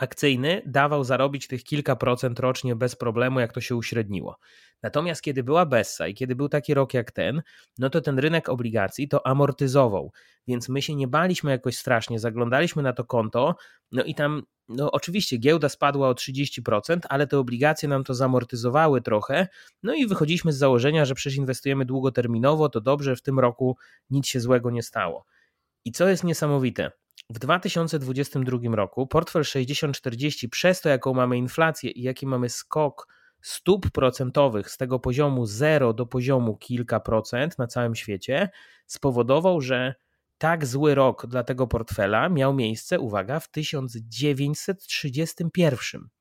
akcyjny 0.01 0.63
dawał 0.67 1.05
zarobić 1.05 1.47
tych 1.47 1.65
kilka 1.65 1.97
procent 1.97 2.41
rocznie 2.41 2.77
bez 2.77 2.97
problemu, 2.97 3.41
jak 3.41 3.53
to 3.53 3.61
się 3.61 3.77
uśredniło. 3.77 4.39
Natomiast 4.83 5.23
kiedy 5.23 5.43
była 5.45 5.67
Bessa 5.67 6.09
i 6.09 6.15
kiedy 6.15 6.37
był 6.37 6.49
taki 6.49 6.75
rok 6.75 6.95
jak 6.95 7.13
ten, 7.13 7.43
no 7.79 7.91
to 7.91 8.01
ten 8.01 8.19
rynek 8.19 8.49
obligacji 8.49 9.09
to 9.09 9.27
amortyzował, 9.27 10.13
więc 10.47 10.69
my 10.69 10.83
się 10.83 10.95
nie 10.95 11.09
baliśmy 11.09 11.51
jakoś 11.51 11.77
strasznie, 11.77 12.19
zaglądaliśmy 12.19 12.83
na 12.83 12.93
to 12.93 13.05
konto, 13.05 13.57
no 13.93 14.03
i 14.03 14.15
tam, 14.15 14.43
no 14.69 14.91
oczywiście 14.93 15.37
giełda 15.39 15.69
spadła 15.69 16.09
o 16.09 16.13
30%, 16.13 16.99
ale 17.09 17.27
te 17.27 17.39
obligacje 17.39 17.89
nam 17.89 18.05
to 18.05 18.15
zamortyzowały 18.15 19.03
trochę, 19.03 19.49
no 19.83 19.95
i 19.95 20.07
wychodziliśmy 20.07 20.53
z 20.53 20.59
założenia, 20.59 21.05
że 21.05 21.15
przecież 21.15 21.39
inwestujemy 21.39 21.85
długoterminowo, 21.85 22.69
to 22.69 22.81
dobrze, 22.81 23.17
w 23.17 23.23
tym 23.23 23.39
roku 23.39 23.77
nic 24.11 24.27
się 24.27 24.41
złego 24.41 24.71
nie 24.71 24.83
stało. 24.83 25.25
I 25.85 25.93
co 25.93 26.09
jest 26.09 26.25
niesamowite, 26.25 26.91
w 27.31 27.39
2022 27.39 28.77
roku 28.77 29.07
portfel 29.07 29.43
60-40 29.43 30.49
przez 30.49 30.81
to, 30.81 30.89
jaką 30.89 31.15
mamy 31.15 31.39
inflację 31.39 31.91
i 31.91 32.03
jaki 32.03 32.27
mamy 32.27 32.49
skok 32.49 33.09
stóp 33.43 33.91
procentowych 33.91 34.71
z 34.71 34.77
tego 34.77 34.99
poziomu 34.99 35.47
0 35.47 35.93
do 35.93 36.07
poziomu 36.07 36.57
kilka 36.57 37.01
procent 37.01 37.59
na 37.59 37.67
całym 37.67 37.95
świecie, 37.95 38.51
spowodował, 38.87 39.61
że 39.61 39.95
tak 40.39 40.67
zły 40.67 40.95
rok 40.95 41.27
dla 41.27 41.45
tego 41.45 41.67
portfela 41.67 42.29
miał 42.29 42.55
miejsce, 42.55 43.01
uwaga, 43.01 43.41
w 43.41 43.51
1931. 43.51 46.20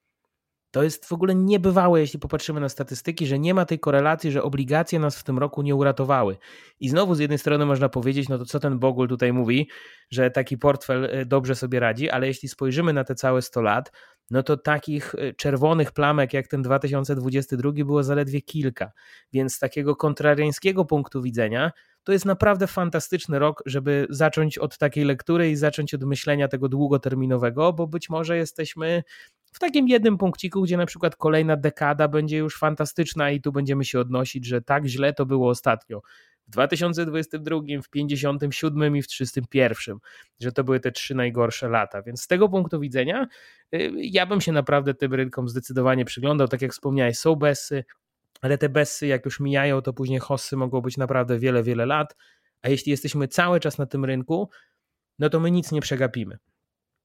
To 0.72 0.84
jest 0.84 1.06
w 1.06 1.12
ogóle 1.12 1.36
niebywałe, 1.36 2.00
jeśli 2.00 2.20
popatrzymy 2.20 2.60
na 2.60 2.70
statystyki, 2.70 3.28
że 3.28 3.40
nie 3.40 3.54
ma 3.54 3.66
tej 3.66 3.80
korelacji, 3.80 4.32
że 4.32 4.44
obligacje 4.44 5.00
nas 5.00 5.20
w 5.20 5.24
tym 5.24 5.40
roku 5.40 5.62
nie 5.62 5.76
uratowały. 5.76 6.38
I 6.80 6.90
znowu 6.90 7.16
z 7.16 7.20
jednej 7.20 7.40
strony 7.40 7.66
można 7.66 7.90
powiedzieć, 7.90 8.30
no 8.30 8.38
to 8.38 8.46
co 8.46 8.60
ten 8.60 8.80
Bogul 8.80 9.08
tutaj 9.08 9.34
mówi, 9.34 9.70
że 10.12 10.32
taki 10.32 10.58
portfel 10.58 11.06
e, 11.06 11.26
dobrze 11.26 11.56
sobie 11.56 11.80
radzi, 11.80 12.10
ale 12.10 12.28
jeśli 12.28 12.50
spojrzymy 12.50 12.94
na 12.94 13.04
te 13.04 13.16
całe 13.16 13.42
100 13.42 13.62
lat, 13.62 13.92
no 14.32 14.44
to 14.44 14.58
takich 14.58 15.16
e, 15.16 15.34
czerwonych 15.34 15.92
plamek 15.92 16.34
jak 16.34 16.48
ten 16.48 16.62
2022 16.62 17.72
było 17.72 18.04
zaledwie 18.04 18.42
kilka. 18.42 18.92
Więc 19.34 19.56
z 19.56 19.60
takiego 19.60 19.96
kontrariańskiego 19.96 20.86
punktu 20.86 21.22
widzenia 21.22 21.72
to 22.10 22.14
jest 22.14 22.26
naprawdę 22.26 22.68
fantastyczny 22.68 23.40
rok, 23.40 23.64
żeby 23.66 24.08
zacząć 24.10 24.58
od 24.58 24.78
takiej 24.78 25.06
lektury 25.06 25.52
i 25.52 25.56
zacząć 25.56 25.94
od 25.94 26.04
myślenia 26.04 26.48
tego 26.48 26.70
długoterminowego, 26.70 27.74
bo 27.74 27.88
być 27.88 28.10
może 28.10 28.38
jesteśmy 28.38 29.04
w 29.54 29.60
takim 29.60 29.88
jednym 29.88 30.18
punkciku, 30.18 30.62
gdzie 30.62 30.78
na 30.78 30.86
przykład 30.86 31.16
kolejna 31.16 31.58
dekada 31.58 32.08
będzie 32.08 32.38
już 32.38 32.58
fantastyczna 32.58 33.32
i 33.32 33.42
tu 33.42 33.52
będziemy 33.52 33.86
się 33.86 34.00
odnosić, 34.00 34.46
że 34.46 34.62
tak 34.62 34.86
źle 34.86 35.14
to 35.14 35.26
było 35.26 35.50
ostatnio. 35.50 36.02
W 36.48 36.52
2022, 36.52 37.58
w 37.84 37.90
57 37.90 38.96
i 38.96 39.02
w 39.02 39.08
31, 39.08 39.98
że 40.40 40.52
to 40.52 40.64
były 40.64 40.80
te 40.80 40.92
trzy 40.92 41.16
najgorsze 41.16 41.70
lata. 41.70 42.02
Więc 42.02 42.22
z 42.22 42.28
tego 42.28 42.50
punktu 42.50 42.80
widzenia 42.80 43.28
y, 43.76 43.92
ja 43.96 44.26
bym 44.26 44.42
się 44.42 44.52
naprawdę 44.52 44.94
tym 44.94 45.14
rynkom 45.14 45.50
zdecydowanie 45.50 46.06
przyglądał. 46.06 46.48
Tak 46.48 46.62
jak 46.62 46.72
wspomniałeś, 46.72 47.18
są 47.18 47.36
besy, 47.36 47.84
ale 48.42 48.58
te 48.58 48.70
bessy 48.70 49.08
jak 49.08 49.26
już 49.26 49.40
mijają, 49.40 49.82
to 49.82 49.94
później 49.94 50.20
hossy 50.20 50.58
mogą 50.58 50.82
być 50.82 50.98
naprawdę 50.98 51.40
wiele, 51.40 51.64
wiele 51.64 51.86
lat, 51.86 52.16
a 52.62 52.70
jeśli 52.70 52.92
jesteśmy 52.92 53.28
cały 53.28 53.60
czas 53.60 53.78
na 53.78 53.86
tym 53.86 54.06
rynku, 54.06 54.50
no 55.20 55.30
to 55.30 55.40
my 55.40 55.52
nic 55.52 55.72
nie 55.72 55.82
przegapimy. 55.82 56.38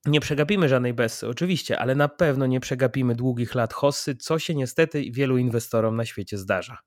Nie 0.06 0.20
przegapimy 0.20 0.68
żadnej 0.68 0.94
bessy, 0.94 1.28
oczywiście, 1.28 1.78
ale 1.78 1.94
na 1.94 2.08
pewno 2.08 2.46
nie 2.46 2.60
przegapimy 2.60 3.14
długich 3.14 3.54
lat 3.54 3.72
hossy, 3.72 4.16
co 4.16 4.38
się 4.38 4.54
niestety 4.54 5.10
wielu 5.10 5.38
inwestorom 5.38 5.96
na 5.96 6.04
świecie 6.04 6.38
zdarza. 6.38 6.78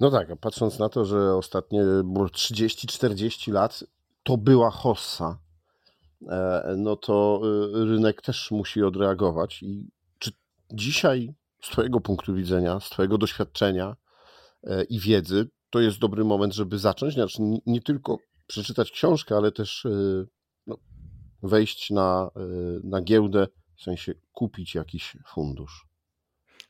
No 0.00 0.10
tak, 0.10 0.30
a 0.30 0.36
patrząc 0.36 0.78
na 0.78 0.88
to, 0.88 1.04
że 1.04 1.34
ostatnie 1.34 1.82
30-40 1.82 3.52
lat 3.52 3.84
to 4.22 4.36
była 4.36 4.70
hossa, 4.70 5.38
e, 6.28 6.74
no 6.78 6.96
to 6.96 7.40
e, 7.44 7.84
rynek 7.84 8.22
też 8.22 8.50
musi 8.50 8.82
odreagować. 8.82 9.62
I 9.62 9.90
czy 10.18 10.30
dzisiaj 10.72 11.34
z 11.62 11.68
Twojego 11.68 12.00
punktu 12.00 12.34
widzenia, 12.34 12.80
z 12.80 12.90
Twojego 12.90 13.18
doświadczenia 13.18 13.96
e, 14.64 14.84
i 14.84 15.00
wiedzy, 15.00 15.48
to 15.70 15.80
jest 15.80 15.98
dobry 15.98 16.24
moment, 16.24 16.54
żeby 16.54 16.78
zacząć. 16.78 17.14
Znaczy, 17.14 17.42
nie 17.66 17.80
tylko 17.80 18.18
przeczytać 18.46 18.90
książkę, 18.90 19.36
ale 19.36 19.52
też 19.52 19.86
e, 19.86 20.24
no, 20.66 20.76
wejść 21.42 21.90
na, 21.90 22.30
e, 22.36 22.40
na 22.84 23.02
giełdę, 23.02 23.46
w 23.76 23.82
sensie 23.82 24.14
kupić 24.32 24.74
jakiś 24.74 25.16
fundusz. 25.26 25.91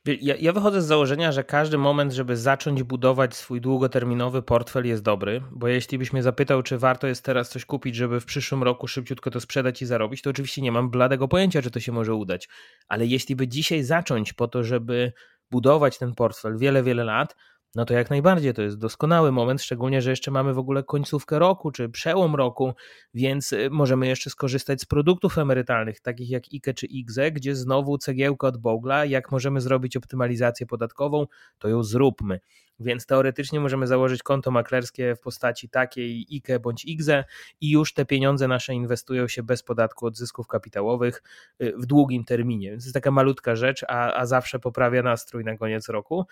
Ja, 0.05 0.35
ja, 0.39 0.53
wychodzę 0.53 0.81
z 0.81 0.85
założenia, 0.85 1.31
że 1.31 1.43
każdy 1.43 1.77
moment, 1.77 2.13
żeby 2.13 2.37
zacząć 2.37 2.83
budować 2.83 3.35
swój 3.35 3.61
długoterminowy 3.61 4.41
portfel 4.41 4.85
jest 4.85 5.03
dobry, 5.03 5.43
bo 5.51 5.67
jeśli 5.67 5.97
byś 5.97 6.13
mnie 6.13 6.23
zapytał, 6.23 6.63
czy 6.63 6.77
warto 6.77 7.07
jest 7.07 7.25
teraz 7.25 7.49
coś 7.49 7.65
kupić, 7.65 7.95
żeby 7.95 8.19
w 8.19 8.25
przyszłym 8.25 8.63
roku 8.63 8.87
szybciutko 8.87 9.31
to 9.31 9.39
sprzedać 9.39 9.81
i 9.81 9.85
zarobić, 9.85 10.21
to 10.21 10.29
oczywiście 10.29 10.61
nie 10.61 10.71
mam 10.71 10.89
bladego 10.89 11.27
pojęcia, 11.27 11.61
czy 11.61 11.71
to 11.71 11.79
się 11.79 11.91
może 11.91 12.13
udać. 12.15 12.49
Ale 12.87 13.05
jeśli 13.05 13.35
by 13.35 13.47
dzisiaj 13.47 13.83
zacząć 13.83 14.33
po 14.33 14.47
to, 14.47 14.63
żeby 14.63 15.13
budować 15.51 15.97
ten 15.97 16.15
portfel 16.15 16.57
wiele, 16.57 16.83
wiele 16.83 17.03
lat, 17.03 17.35
no 17.75 17.85
to 17.85 17.93
jak 17.93 18.09
najbardziej 18.09 18.53
to 18.53 18.61
jest 18.61 18.77
doskonały 18.77 19.31
moment, 19.31 19.61
szczególnie, 19.61 20.01
że 20.01 20.09
jeszcze 20.09 20.31
mamy 20.31 20.53
w 20.53 20.59
ogóle 20.59 20.83
końcówkę 20.83 21.39
roku 21.39 21.71
czy 21.71 21.89
przełom 21.89 22.35
roku, 22.35 22.73
więc 23.13 23.53
y, 23.53 23.69
możemy 23.69 24.07
jeszcze 24.07 24.29
skorzystać 24.29 24.81
z 24.81 24.85
produktów 24.85 25.37
emerytalnych, 25.37 25.99
takich 25.99 26.29
jak 26.29 26.43
IKE 26.53 26.73
czy 26.73 26.85
IGZE, 26.85 27.31
gdzie 27.31 27.55
znowu 27.55 27.97
cegiełka 27.97 28.47
od 28.47 28.57
Bogla, 28.57 29.05
jak 29.05 29.31
możemy 29.31 29.61
zrobić 29.61 29.97
optymalizację 29.97 30.65
podatkową, 30.65 31.27
to 31.59 31.67
ją 31.67 31.83
zróbmy. 31.83 32.39
Więc 32.79 33.05
teoretycznie 33.05 33.59
możemy 33.59 33.87
założyć 33.87 34.23
konto 34.23 34.51
maklerskie 34.51 35.15
w 35.15 35.19
postaci 35.19 35.69
takiej 35.69 36.27
IKE 36.31 36.59
bądź 36.59 36.85
IGZE 36.85 37.23
i 37.61 37.71
już 37.71 37.93
te 37.93 38.05
pieniądze 38.05 38.47
nasze 38.47 38.73
inwestują 38.73 39.27
się 39.27 39.43
bez 39.43 39.63
podatku 39.63 40.05
od 40.05 40.17
zysków 40.17 40.47
kapitałowych 40.47 41.23
y, 41.61 41.73
w 41.77 41.85
długim 41.85 42.25
terminie. 42.25 42.71
Więc 42.71 42.83
to 42.83 42.87
jest 42.87 42.93
taka 42.93 43.11
malutka 43.11 43.55
rzecz, 43.55 43.85
a, 43.87 44.13
a 44.13 44.25
zawsze 44.25 44.59
poprawia 44.59 45.03
nastrój 45.03 45.43
na 45.43 45.57
koniec 45.57 45.89
roku. 45.89 46.25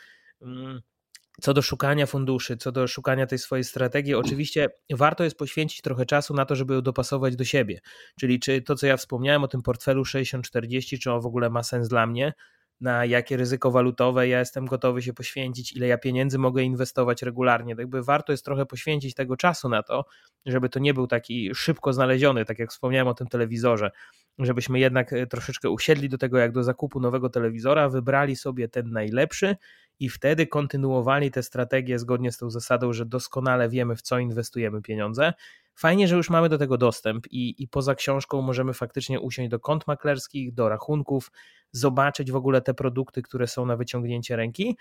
Co 1.41 1.53
do 1.53 1.61
szukania 1.61 2.05
funduszy, 2.05 2.57
co 2.57 2.71
do 2.71 2.87
szukania 2.87 3.25
tej 3.25 3.39
swojej 3.39 3.63
strategii, 3.63 4.15
oczywiście 4.15 4.69
warto 4.89 5.23
jest 5.23 5.37
poświęcić 5.37 5.81
trochę 5.81 6.05
czasu 6.05 6.33
na 6.33 6.45
to, 6.45 6.55
żeby 6.55 6.73
ją 6.73 6.81
dopasować 6.81 7.35
do 7.35 7.45
siebie. 7.45 7.79
Czyli 8.19 8.39
czy 8.39 8.61
to, 8.61 8.75
co 8.75 8.87
ja 8.87 8.97
wspomniałem 8.97 9.43
o 9.43 9.47
tym 9.47 9.61
portfelu 9.61 10.03
60-40, 10.03 10.99
czy 10.99 11.11
on 11.11 11.21
w 11.21 11.25
ogóle 11.25 11.49
ma 11.49 11.63
sens 11.63 11.87
dla 11.87 12.07
mnie, 12.07 12.33
na 12.81 13.05
jakie 13.05 13.37
ryzyko 13.37 13.71
walutowe 13.71 14.27
ja 14.27 14.39
jestem 14.39 14.65
gotowy 14.65 15.01
się 15.01 15.13
poświęcić, 15.13 15.73
ile 15.73 15.87
ja 15.87 15.97
pieniędzy 15.97 16.37
mogę 16.37 16.63
inwestować 16.63 17.21
regularnie. 17.21 17.75
Tak 17.75 17.79
jakby 17.79 18.03
warto 18.03 18.31
jest 18.33 18.45
trochę 18.45 18.65
poświęcić 18.65 19.13
tego 19.13 19.37
czasu 19.37 19.69
na 19.69 19.83
to, 19.83 20.05
żeby 20.45 20.69
to 20.69 20.79
nie 20.79 20.93
był 20.93 21.07
taki 21.07 21.55
szybko 21.55 21.93
znaleziony, 21.93 22.45
tak 22.45 22.59
jak 22.59 22.71
wspomniałem 22.71 23.07
o 23.07 23.13
tym 23.13 23.27
telewizorze, 23.27 23.91
żebyśmy 24.39 24.79
jednak 24.79 25.13
e, 25.13 25.27
troszeczkę 25.27 25.69
usiedli 25.69 26.09
do 26.09 26.17
tego, 26.17 26.37
jak 26.37 26.51
do 26.51 26.63
zakupu 26.63 26.99
nowego 26.99 27.29
telewizora, 27.29 27.89
wybrali 27.89 28.35
sobie 28.35 28.67
ten 28.67 28.91
najlepszy 28.91 29.55
i 30.01 30.09
wtedy 30.09 30.47
kontynuowali 30.47 31.31
tę 31.31 31.43
strategię 31.43 31.99
zgodnie 31.99 32.31
z 32.31 32.37
tą 32.37 32.49
zasadą, 32.49 32.93
że 32.93 33.05
doskonale 33.05 33.69
wiemy, 33.69 33.95
w 33.95 34.01
co 34.01 34.19
inwestujemy 34.19 34.81
pieniądze. 34.81 35.33
Fajnie, 35.75 36.07
że 36.07 36.15
już 36.15 36.29
mamy 36.29 36.49
do 36.49 36.57
tego 36.57 36.77
dostęp 36.77 37.27
i, 37.27 37.63
i 37.63 37.67
poza 37.67 37.95
książką 37.95 38.41
możemy 38.41 38.73
faktycznie 38.73 39.19
usiąść 39.19 39.49
do 39.49 39.59
kont 39.59 39.87
maklerskich, 39.87 40.53
do 40.53 40.69
rachunków, 40.69 41.31
zobaczyć 41.71 42.31
w 42.31 42.35
ogóle 42.35 42.61
te 42.61 42.73
produkty, 42.73 43.21
które 43.21 43.47
są 43.47 43.65
na 43.65 43.77
wyciągnięcie 43.77 44.35
ręki 44.35 44.77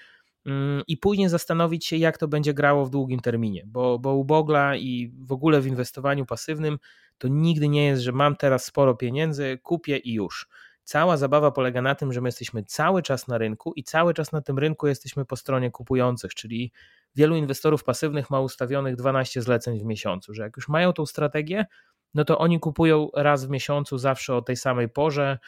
mm, 0.46 0.82
i 0.86 0.96
później 0.96 1.28
zastanowić 1.28 1.86
się, 1.86 1.96
jak 1.96 2.18
to 2.18 2.28
będzie 2.28 2.54
grało 2.54 2.86
w 2.86 2.90
długim 2.90 3.20
terminie, 3.20 3.62
bo, 3.66 3.98
bo 3.98 4.14
u 4.14 4.24
Bogla 4.24 4.76
i 4.76 5.12
w 5.18 5.32
ogóle 5.32 5.60
w 5.60 5.66
inwestowaniu 5.66 6.26
pasywnym 6.26 6.78
to 7.18 7.28
nigdy 7.28 7.68
nie 7.68 7.86
jest, 7.86 8.02
że 8.02 8.12
mam 8.12 8.36
teraz 8.36 8.64
sporo 8.64 8.94
pieniędzy, 8.94 9.58
kupię 9.62 9.96
i 9.96 10.12
już 10.12 10.48
Cała 10.90 11.16
zabawa 11.16 11.50
polega 11.50 11.82
na 11.82 11.94
tym, 11.94 12.12
że 12.12 12.20
my 12.20 12.28
jesteśmy 12.28 12.64
cały 12.64 13.02
czas 13.02 13.28
na 13.28 13.38
rynku 13.38 13.72
i 13.76 13.84
cały 13.84 14.14
czas 14.14 14.32
na 14.32 14.42
tym 14.42 14.58
rynku 14.58 14.86
jesteśmy 14.86 15.24
po 15.24 15.36
stronie 15.36 15.70
kupujących, 15.70 16.34
czyli 16.34 16.72
wielu 17.14 17.36
inwestorów 17.36 17.84
pasywnych 17.84 18.30
ma 18.30 18.40
ustawionych 18.40 18.96
12 18.96 19.42
zleceń 19.42 19.80
w 19.80 19.84
miesiącu, 19.84 20.34
że 20.34 20.42
jak 20.42 20.56
już 20.56 20.68
mają 20.68 20.92
tą 20.92 21.06
strategię, 21.06 21.66
no 22.14 22.24
to 22.24 22.38
oni 22.38 22.60
kupują 22.60 23.08
raz 23.14 23.46
w 23.46 23.50
miesiącu 23.50 23.98
zawsze 23.98 24.34
o 24.34 24.42
tej 24.42 24.56
samej 24.56 24.88
porze, 24.88 25.38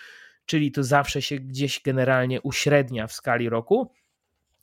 czyli 0.47 0.73
to 0.73 0.85
zawsze 0.85 1.23
się 1.23 1.37
gdzieś 1.37 1.83
generalnie 1.83 2.41
uśrednia 2.41 3.07
w 3.07 3.13
skali 3.13 3.49
roku. 3.49 3.93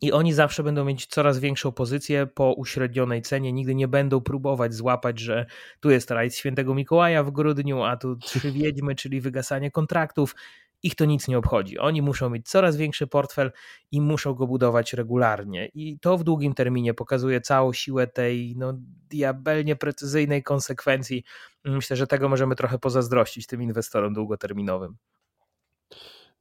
I 0.01 0.11
oni 0.11 0.33
zawsze 0.33 0.63
będą 0.63 0.85
mieć 0.85 1.05
coraz 1.05 1.39
większą 1.39 1.71
pozycję 1.71 2.27
po 2.27 2.53
uśrednionej 2.53 3.21
cenie. 3.21 3.53
Nigdy 3.53 3.75
nie 3.75 3.87
będą 3.87 4.21
próbować 4.21 4.73
złapać, 4.73 5.19
że 5.19 5.45
tu 5.79 5.89
jest 5.89 6.11
rajd 6.11 6.35
świętego 6.35 6.75
Mikołaja 6.75 7.23
w 7.23 7.31
grudniu, 7.31 7.83
a 7.83 7.97
tu 7.97 8.15
trzy 8.15 8.51
wiedźmy, 8.61 8.95
czyli 8.95 9.21
wygasanie 9.21 9.71
kontraktów 9.71 10.35
ich 10.83 10.95
to 10.95 11.05
nic 11.05 11.27
nie 11.27 11.37
obchodzi. 11.37 11.79
Oni 11.79 12.01
muszą 12.01 12.29
mieć 12.29 12.49
coraz 12.49 12.77
większy 12.77 13.07
portfel 13.07 13.51
i 13.91 14.01
muszą 14.01 14.33
go 14.33 14.47
budować 14.47 14.93
regularnie. 14.93 15.69
I 15.73 15.99
to 15.99 16.17
w 16.17 16.23
długim 16.23 16.53
terminie 16.53 16.93
pokazuje 16.93 17.41
całą 17.41 17.73
siłę 17.73 18.07
tej 18.07 18.55
no, 18.57 18.73
diabelnie 19.09 19.75
precyzyjnej 19.75 20.43
konsekwencji. 20.43 21.23
Myślę, 21.65 21.95
że 21.95 22.07
tego 22.07 22.29
możemy 22.29 22.55
trochę 22.55 22.79
pozazdrościć 22.79 23.47
tym 23.47 23.61
inwestorom 23.61 24.13
długoterminowym. 24.13 24.97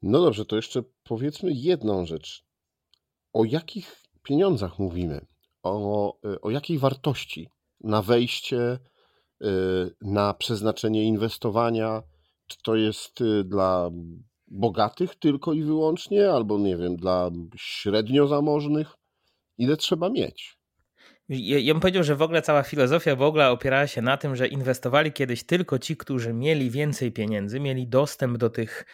No 0.02 0.20
dobrze, 0.20 0.44
to 0.44 0.56
jeszcze 0.56 0.82
powiedzmy 1.02 1.50
jedną 1.52 2.06
rzecz. 2.06 2.44
O 3.32 3.44
jakich 3.44 3.96
pieniądzach 4.22 4.78
mówimy? 4.78 5.26
O, 5.62 6.16
o 6.42 6.50
jakiej 6.50 6.78
wartości 6.78 7.50
na 7.80 8.02
wejście, 8.02 8.78
y, 9.42 9.46
na 10.02 10.34
przeznaczenie 10.34 11.04
inwestowania? 11.04 12.02
Czy 12.46 12.58
to 12.62 12.76
jest 12.76 13.20
y, 13.20 13.44
dla 13.44 13.90
bogatych 14.50 15.14
tylko 15.14 15.52
i 15.52 15.62
wyłącznie, 15.62 16.30
albo 16.30 16.58
nie 16.58 16.76
wiem, 16.76 16.96
dla 16.96 17.30
średnio 17.56 18.26
zamożnych? 18.26 18.94
Ile 19.58 19.76
trzeba 19.76 20.10
mieć? 20.10 20.58
Ja, 21.28 21.58
ja 21.58 21.74
bym 21.74 21.80
powiedział, 21.80 22.04
że 22.04 22.16
w 22.16 22.22
ogóle 22.22 22.42
cała 22.42 22.62
filozofia 22.62 23.16
w 23.16 23.22
ogóle 23.22 23.50
opierała 23.50 23.86
się 23.86 24.02
na 24.02 24.16
tym, 24.16 24.36
że 24.36 24.48
inwestowali 24.48 25.12
kiedyś 25.12 25.44
tylko 25.44 25.78
ci, 25.78 25.96
którzy 25.96 26.32
mieli 26.32 26.70
więcej 26.70 27.12
pieniędzy, 27.12 27.60
mieli 27.60 27.88
dostęp 27.88 28.38
do 28.38 28.50
tych. 28.50 28.84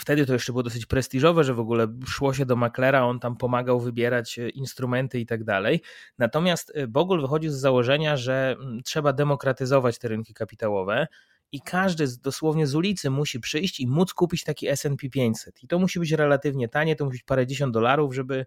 Wtedy 0.00 0.26
to 0.26 0.32
jeszcze 0.32 0.52
było 0.52 0.62
dosyć 0.62 0.86
prestiżowe, 0.86 1.44
że 1.44 1.54
w 1.54 1.60
ogóle 1.60 1.86
szło 2.06 2.34
się 2.34 2.46
do 2.46 2.56
maklera, 2.56 3.04
on 3.04 3.20
tam 3.20 3.36
pomagał 3.36 3.80
wybierać 3.80 4.38
e, 4.38 4.48
instrumenty 4.48 5.20
i 5.20 5.26
tak 5.26 5.44
dalej. 5.44 5.80
Natomiast 6.18 6.72
e, 6.74 6.86
Bogul 6.86 7.20
wychodzi 7.20 7.48
z 7.48 7.54
założenia, 7.54 8.16
że 8.16 8.56
trzeba 8.84 9.12
demokratyzować 9.12 9.98
te 9.98 10.08
rynki 10.08 10.34
kapitałowe 10.34 11.06
i 11.52 11.60
każdy 11.60 12.06
dosłownie 12.22 12.66
z 12.66 12.74
ulicy 12.74 13.10
musi 13.10 13.40
przyjść 13.40 13.80
i 13.80 13.86
móc 13.86 14.12
kupić 14.12 14.44
taki 14.44 14.68
S&P 14.68 15.10
500 15.10 15.62
i 15.62 15.68
to 15.68 15.78
musi 15.78 16.00
być 16.00 16.12
relatywnie 16.12 16.68
tanie, 16.68 16.96
to 16.96 17.04
musi 17.04 17.14
być 17.14 17.22
parędziesiąt 17.22 17.74
dolarów, 17.74 18.14
żeby 18.14 18.46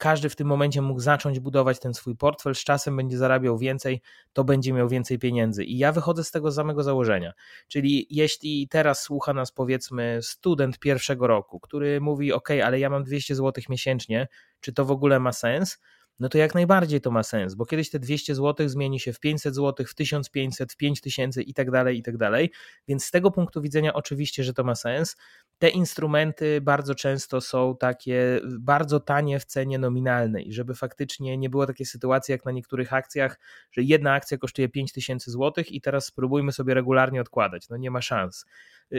każdy 0.00 0.28
w 0.28 0.36
tym 0.36 0.46
momencie 0.46 0.82
mógł 0.82 1.00
zacząć 1.00 1.40
budować 1.40 1.80
ten 1.80 1.94
swój 1.94 2.16
portfel, 2.16 2.54
z 2.54 2.64
czasem 2.64 2.96
będzie 2.96 3.18
zarabiał 3.18 3.58
więcej, 3.58 4.00
to 4.32 4.44
będzie 4.44 4.72
miał 4.72 4.88
więcej 4.88 5.18
pieniędzy. 5.18 5.64
I 5.64 5.78
ja 5.78 5.92
wychodzę 5.92 6.24
z 6.24 6.30
tego 6.30 6.52
samego 6.52 6.82
założenia. 6.82 7.32
Czyli 7.68 8.06
jeśli 8.10 8.68
teraz 8.68 9.02
słucha 9.02 9.32
nas 9.32 9.52
powiedzmy 9.52 10.18
student 10.22 10.78
pierwszego 10.78 11.26
roku, 11.26 11.60
który 11.60 12.00
mówi: 12.00 12.32
OK, 12.32 12.48
ale 12.64 12.78
ja 12.78 12.90
mam 12.90 13.04
200 13.04 13.34
zł 13.34 13.64
miesięcznie, 13.68 14.28
czy 14.60 14.72
to 14.72 14.84
w 14.84 14.90
ogóle 14.90 15.20
ma 15.20 15.32
sens? 15.32 15.78
No 16.20 16.28
to 16.28 16.38
jak 16.38 16.54
najbardziej 16.54 17.00
to 17.00 17.10
ma 17.10 17.22
sens, 17.22 17.54
bo 17.54 17.66
kiedyś 17.66 17.90
te 17.90 17.98
200 17.98 18.34
zł 18.34 18.68
zmieni 18.68 19.00
się 19.00 19.12
w 19.12 19.20
500 19.20 19.54
zł, 19.54 19.86
w 19.86 19.94
1500, 19.94 20.72
w 20.72 20.76
5000 20.76 21.42
i 21.42 21.54
tak 21.54 21.70
dalej, 21.70 21.98
i 21.98 22.02
tak 22.02 22.16
dalej. 22.16 22.50
Więc 22.88 23.04
z 23.04 23.10
tego 23.10 23.30
punktu 23.30 23.62
widzenia 23.62 23.94
oczywiście, 23.94 24.44
że 24.44 24.54
to 24.54 24.64
ma 24.64 24.74
sens. 24.74 25.16
Te 25.58 25.68
instrumenty 25.68 26.60
bardzo 26.60 26.94
często 26.94 27.40
są 27.40 27.76
takie 27.76 28.40
bardzo 28.58 29.00
tanie 29.00 29.40
w 29.40 29.44
cenie 29.44 29.78
nominalnej, 29.78 30.52
żeby 30.52 30.74
faktycznie 30.74 31.38
nie 31.38 31.50
było 31.50 31.66
takiej 31.66 31.86
sytuacji 31.86 32.32
jak 32.32 32.44
na 32.44 32.50
niektórych 32.50 32.92
akcjach, 32.92 33.38
że 33.72 33.82
jedna 33.82 34.12
akcja 34.12 34.38
kosztuje 34.38 34.68
5000 34.68 35.30
zł 35.30 35.64
i 35.70 35.80
teraz 35.80 36.06
spróbujmy 36.06 36.52
sobie 36.52 36.74
regularnie 36.74 37.20
odkładać. 37.20 37.68
No 37.68 37.76
nie 37.76 37.90
ma 37.90 38.02
szans. 38.02 38.46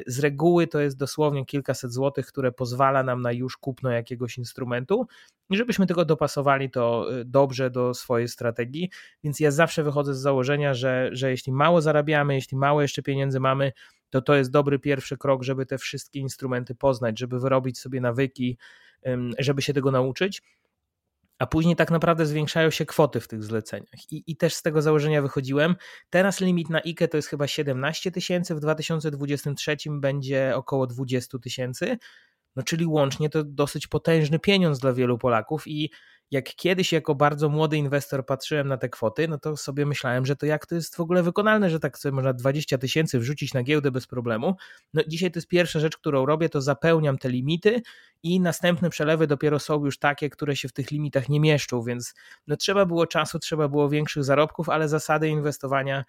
Z 0.08 0.20
reguły 0.20 0.68
to 0.68 0.80
jest 0.80 0.98
dosłownie 0.98 1.46
kilkaset 1.46 1.94
złotych, 1.94 2.26
które 2.26 2.52
pozwala 2.52 3.04
nam 3.04 3.22
na 3.22 3.32
już 3.32 3.58
kupno 3.58 3.92
jakiegoś 3.92 4.38
instrumentu 4.38 5.08
i 5.50 5.58
żebyśmy 5.58 5.88
tylko 5.88 6.06
dopasowali 6.06 6.70
to 6.70 7.16
y, 7.20 7.26
dobrze 7.26 7.70
do 7.70 7.94
swojej 7.94 8.28
strategii. 8.28 8.90
Więc 9.24 9.40
ja 9.40 9.52
zawsze 9.52 9.84
wychodzę 9.84 10.14
z 10.14 10.20
założenia, 10.20 10.74
że, 10.74 11.10
że 11.12 11.32
jeśli 11.32 11.54
mało 11.54 11.82
zarabiamy, 11.82 12.36
jeśli 12.36 12.58
mało 12.58 12.82
jeszcze 12.82 13.02
pieniędzy 13.04 13.40
mamy, 13.40 13.72
to 14.10 14.22
to 14.22 14.36
jest 14.36 14.52
dobry 14.52 14.80
pierwszy 14.80 15.18
krok, 15.18 15.44
żeby 15.44 15.66
te 15.66 15.78
wszystkie 15.78 16.20
instrumenty 16.20 16.76
poznać, 16.76 17.20
żeby 17.20 17.40
wyrobić 17.40 17.80
sobie 17.80 18.02
nawyki, 18.02 18.58
żeby 19.40 19.62
się 19.62 19.74
tego 19.74 19.92
nauczyć 19.92 20.42
a 21.42 21.46
później 21.48 21.76
tak 21.76 21.92
naprawdę 21.92 22.26
zwiększają 22.26 22.70
się 22.70 22.86
kwoty 22.86 23.20
w 23.20 23.28
tych 23.28 23.44
zleceniach. 23.44 24.12
I, 24.12 24.24
I, 24.28 24.38
też 24.38 24.54
z 24.54 24.62
tego 24.62 24.82
założenia 24.82 25.22
wychodziłem. 25.22 25.76
Teraz 26.10 26.42
limit 26.42 26.70
na 26.70 26.82
IKE 26.86 27.08
to 27.08 27.18
jest 27.18 27.30
chyba 27.30 27.48
17 27.48 28.12
tysięcy, 28.12 28.56
w 28.56 28.60
2023 28.60 29.78
będzie 29.90 30.52
około 30.56 30.88
20 30.88 31.40
tysięcy, 31.40 31.98
no 32.56 32.64
czyli 32.64 32.86
łącznie 32.86 33.30
to 33.30 33.44
dosyć 33.44 33.88
potężny 33.88 34.40
pieniądz 34.40 34.80
dla 34.80 34.94
wielu 34.94 35.18
Polaków 35.18 35.68
i 35.68 35.92
jak 36.32 36.56
kiedyś 36.56 36.92
jako 36.92 37.16
bardzo 37.16 37.50
młody 37.50 37.78
inwestor 37.78 38.26
patrzyłem 38.26 38.68
na 38.68 38.78
te 38.78 38.90
kwoty, 38.90 39.28
no 39.28 39.38
to 39.38 39.58
sobie 39.58 39.86
myślałem, 39.86 40.26
że 40.26 40.36
to 40.36 40.46
jak 40.46 40.66
to 40.66 40.76
jest 40.76 40.96
w 40.96 41.00
ogóle 41.00 41.24
wykonalne, 41.24 41.70
że 41.70 41.80
tak 41.80 41.98
sobie 41.98 42.14
można 42.14 42.34
20 42.34 42.78
tysięcy 42.78 43.20
wrzucić 43.20 43.54
na 43.54 43.64
giełdę 43.64 43.92
bez 43.92 44.08
problemu. 44.08 44.56
No 44.94 45.02
dzisiaj 45.08 45.32
to 45.32 45.38
jest 45.38 45.48
pierwsza 45.48 45.80
rzecz, 45.80 45.98
którą 45.98 46.26
robię, 46.26 46.50
to 46.50 46.62
zapełniam 46.62 47.18
te 47.18 47.30
limity 47.30 47.82
i 48.24 48.40
następne 48.40 48.90
przelewy 48.90 49.28
dopiero 49.28 49.60
są 49.60 49.86
już 49.86 50.00
takie, 50.00 50.30
które 50.30 50.56
się 50.56 50.68
w 50.68 50.74
tych 50.74 50.92
limitach 50.92 51.30
nie 51.30 51.40
mieszczą, 51.40 51.82
więc 51.82 52.14
no 52.48 52.58
trzeba 52.58 52.86
było 52.86 53.08
czasu, 53.08 53.40
trzeba 53.40 53.68
było 53.68 53.90
większych 53.90 54.24
zarobków, 54.24 54.70
ale 54.70 54.90
zasady 54.90 55.30
inwestowania 55.30 56.06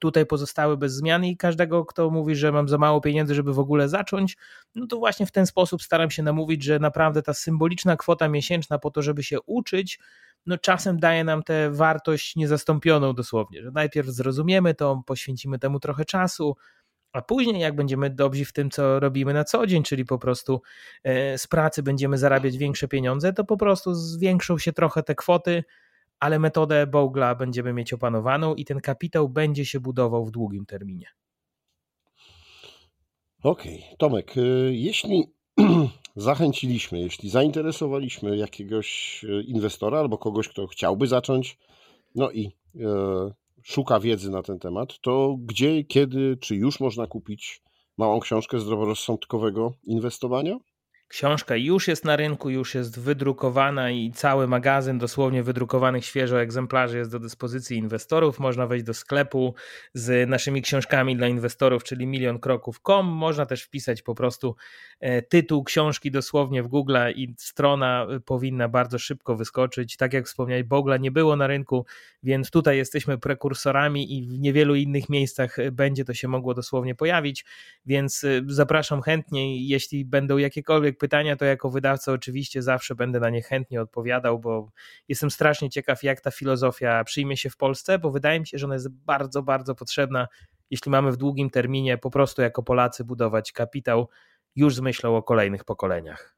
tutaj 0.00 0.26
pozostały 0.26 0.76
bez 0.76 0.94
zmian 0.94 1.24
i 1.24 1.36
każdego, 1.36 1.84
kto 1.84 2.10
mówi, 2.10 2.36
że 2.36 2.52
mam 2.52 2.68
za 2.68 2.78
mało 2.78 3.00
pieniędzy, 3.00 3.34
żeby 3.34 3.54
w 3.54 3.58
ogóle 3.58 3.88
zacząć, 3.88 4.36
no 4.74 4.86
to 4.86 4.98
właśnie 4.98 5.26
w 5.26 5.32
ten 5.32 5.46
sposób 5.46 5.82
staram 5.82 6.10
się 6.10 6.22
namówić, 6.22 6.64
że 6.64 6.78
naprawdę 6.78 7.22
ta 7.22 7.34
symboliczna 7.34 7.96
kwota 7.96 8.28
miesięczna 8.28 8.78
po 8.78 8.90
to, 8.90 9.02
żeby 9.02 9.22
się 9.22 9.40
uczyć, 9.46 9.98
no 10.46 10.58
czasem 10.58 10.98
daje 10.98 11.24
nam 11.24 11.42
tę 11.42 11.70
wartość 11.70 12.36
niezastąpioną 12.36 13.12
dosłownie, 13.12 13.62
że 13.62 13.70
najpierw 13.70 14.08
zrozumiemy 14.08 14.74
to, 14.74 15.02
poświęcimy 15.06 15.58
temu 15.58 15.80
trochę 15.80 16.04
czasu, 16.04 16.56
a 17.12 17.22
później, 17.22 17.60
jak 17.60 17.76
będziemy 17.76 18.10
dobrzy 18.10 18.44
w 18.44 18.52
tym, 18.52 18.70
co 18.70 19.00
robimy 19.00 19.34
na 19.34 19.44
co 19.44 19.66
dzień, 19.66 19.82
czyli 19.82 20.04
po 20.04 20.18
prostu 20.18 20.62
e, 21.04 21.38
z 21.38 21.46
pracy 21.46 21.82
będziemy 21.82 22.18
zarabiać 22.18 22.56
większe 22.56 22.88
pieniądze, 22.88 23.32
to 23.32 23.44
po 23.44 23.56
prostu 23.56 23.94
zwiększą 23.94 24.58
się 24.58 24.72
trochę 24.72 25.02
te 25.02 25.14
kwoty, 25.14 25.64
ale 26.24 26.38
metodę 26.38 26.86
Bogla 26.86 27.34
będziemy 27.34 27.72
mieć 27.72 27.92
opanowaną 27.92 28.54
i 28.54 28.64
ten 28.64 28.80
kapitał 28.80 29.28
będzie 29.28 29.64
się 29.64 29.80
budował 29.80 30.24
w 30.24 30.30
długim 30.30 30.66
terminie. 30.66 31.06
Okej, 33.42 33.78
okay. 33.84 33.96
Tomek, 33.98 34.36
y, 34.36 34.70
jeśli 34.74 35.24
zachęciliśmy, 36.16 37.00
jeśli 37.00 37.30
zainteresowaliśmy 37.30 38.36
jakiegoś 38.36 39.20
y, 39.24 39.42
inwestora 39.42 39.98
albo 39.98 40.18
kogoś, 40.18 40.48
kto 40.48 40.66
chciałby 40.66 41.06
zacząć, 41.06 41.58
no 42.14 42.30
i 42.30 42.52
e, 42.80 43.32
szuka 43.62 44.00
wiedzy 44.00 44.30
na 44.30 44.42
ten 44.42 44.58
temat, 44.58 45.00
to 45.00 45.36
gdzie, 45.38 45.84
kiedy, 45.84 46.36
czy 46.40 46.56
już 46.56 46.80
można 46.80 47.06
kupić 47.06 47.62
małą 47.98 48.20
książkę 48.20 48.60
zdroworozsądkowego 48.60 49.72
inwestowania? 49.82 50.58
Książka 51.14 51.56
już 51.56 51.88
jest 51.88 52.04
na 52.04 52.16
rynku, 52.16 52.50
już 52.50 52.74
jest 52.74 53.00
wydrukowana 53.00 53.90
i 53.90 54.12
cały 54.12 54.48
magazyn 54.48 54.98
dosłownie 54.98 55.42
wydrukowanych 55.42 56.04
świeżo 56.04 56.40
egzemplarzy 56.40 56.98
jest 56.98 57.10
do 57.10 57.18
dyspozycji 57.18 57.76
inwestorów. 57.76 58.38
Można 58.38 58.66
wejść 58.66 58.84
do 58.84 58.94
sklepu 58.94 59.54
z 59.92 60.28
naszymi 60.28 60.62
książkami 60.62 61.16
dla 61.16 61.28
inwestorów, 61.28 61.84
czyli 61.84 62.06
milionkroków.com. 62.06 63.06
Można 63.06 63.46
też 63.46 63.62
wpisać 63.62 64.02
po 64.02 64.14
prostu 64.14 64.56
e, 65.00 65.22
tytuł 65.22 65.64
książki 65.64 66.10
dosłownie 66.10 66.62
w 66.62 66.68
Google 66.68 66.96
i 67.14 67.34
strona 67.38 68.06
e, 68.10 68.20
powinna 68.20 68.68
bardzo 68.68 68.98
szybko 68.98 69.36
wyskoczyć. 69.36 69.96
Tak 69.96 70.12
jak 70.12 70.26
wspomniałeś, 70.26 70.64
Bogla 70.64 70.96
nie 70.96 71.10
było 71.10 71.36
na 71.36 71.46
rynku, 71.46 71.86
więc 72.22 72.50
tutaj 72.50 72.76
jesteśmy 72.76 73.18
prekursorami 73.18 74.18
i 74.18 74.28
w 74.28 74.38
niewielu 74.40 74.74
innych 74.74 75.08
miejscach 75.08 75.58
e, 75.58 75.72
będzie 75.72 76.04
to 76.04 76.14
się 76.14 76.28
mogło 76.28 76.54
dosłownie 76.54 76.94
pojawić, 76.94 77.44
więc 77.86 78.26
zapraszam 78.46 79.02
chętnie, 79.02 79.68
jeśli 79.68 80.04
będą 80.04 80.38
jakiekolwiek 80.38 81.03
pytania, 81.04 81.36
to 81.36 81.44
jako 81.44 81.70
wydawca 81.70 82.12
oczywiście 82.12 82.62
zawsze 82.62 82.94
będę 82.94 83.20
na 83.20 83.30
nie 83.30 83.42
chętnie 83.42 83.80
odpowiadał, 83.80 84.38
bo 84.38 84.70
jestem 85.08 85.30
strasznie 85.30 85.70
ciekaw, 85.70 86.02
jak 86.02 86.20
ta 86.20 86.30
filozofia 86.30 87.04
przyjmie 87.04 87.36
się 87.36 87.50
w 87.50 87.56
Polsce, 87.56 87.98
bo 87.98 88.10
wydaje 88.10 88.40
mi 88.40 88.46
się, 88.46 88.58
że 88.58 88.66
ona 88.66 88.74
jest 88.74 88.88
bardzo, 88.88 89.42
bardzo 89.42 89.74
potrzebna, 89.74 90.28
jeśli 90.70 90.90
mamy 90.90 91.12
w 91.12 91.16
długim 91.16 91.50
terminie 91.50 91.98
po 91.98 92.10
prostu 92.10 92.42
jako 92.42 92.62
Polacy 92.62 93.04
budować 93.04 93.52
kapitał 93.52 94.08
już 94.56 94.74
z 94.74 94.80
myślą 94.80 95.16
o 95.16 95.22
kolejnych 95.22 95.64
pokoleniach. 95.64 96.36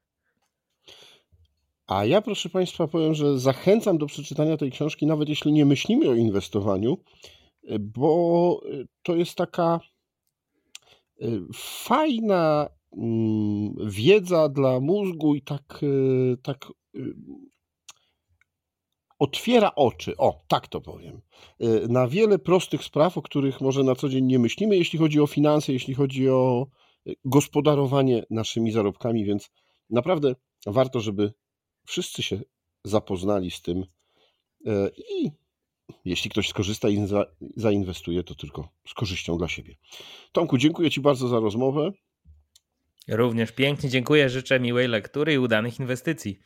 A 1.87 2.05
ja, 2.05 2.21
proszę 2.21 2.49
Państwa, 2.49 2.87
powiem, 2.87 3.13
że 3.13 3.39
zachęcam 3.39 3.97
do 3.97 4.05
przeczytania 4.05 4.57
tej 4.57 4.71
książki, 4.71 5.05
nawet 5.05 5.29
jeśli 5.29 5.51
nie 5.51 5.65
myślimy 5.65 6.09
o 6.09 6.13
inwestowaniu, 6.13 6.97
bo 7.79 8.61
to 9.03 9.15
jest 9.15 9.35
taka 9.35 9.79
y, 11.21 11.41
fajna 11.55 12.69
wiedza 13.85 14.49
dla 14.49 14.79
mózgu 14.79 15.35
i 15.35 15.41
tak, 15.41 15.79
y, 15.83 16.37
tak 16.43 16.65
y, 16.95 17.13
otwiera 19.19 19.75
oczy, 19.75 20.17
o, 20.17 20.43
tak 20.47 20.67
to 20.67 20.81
powiem, 20.81 21.21
y, 21.61 21.87
na 21.89 22.07
wiele 22.07 22.39
prostych 22.39 22.83
spraw, 22.83 23.17
o 23.17 23.21
których 23.21 23.61
może 23.61 23.83
na 23.83 23.95
co 23.95 24.09
dzień 24.09 24.25
nie 24.25 24.39
myślimy, 24.39 24.77
jeśli 24.77 24.99
chodzi 24.99 25.19
o 25.19 25.27
finanse, 25.27 25.73
jeśli 25.73 25.93
chodzi 25.93 26.29
o 26.29 26.67
gospodarowanie 27.25 28.23
naszymi 28.29 28.71
zarobkami, 28.71 29.25
więc 29.25 29.49
naprawdę 29.89 30.35
warto, 30.65 30.99
żeby 30.99 31.33
wszyscy 31.85 32.23
się 32.23 32.41
zapoznali 32.83 33.51
z 33.51 33.61
tym 33.61 33.85
i 35.09 35.31
jeśli 36.05 36.31
ktoś 36.31 36.49
skorzysta 36.49 36.89
i 36.89 37.07
zainwestuje, 37.55 38.23
to 38.23 38.35
tylko 38.35 38.69
z 38.87 38.93
korzyścią 38.93 39.37
dla 39.37 39.47
siebie. 39.47 39.75
Tomku, 40.31 40.57
dziękuję 40.57 40.91
Ci 40.91 41.01
bardzo 41.01 41.27
za 41.27 41.39
rozmowę. 41.39 41.91
Również 43.07 43.51
pięknie 43.51 43.89
dziękuję, 43.89 44.29
życzę 44.29 44.59
miłej 44.59 44.87
lektury 44.87 45.33
i 45.33 45.37
udanych 45.37 45.79
inwestycji. 45.79 46.39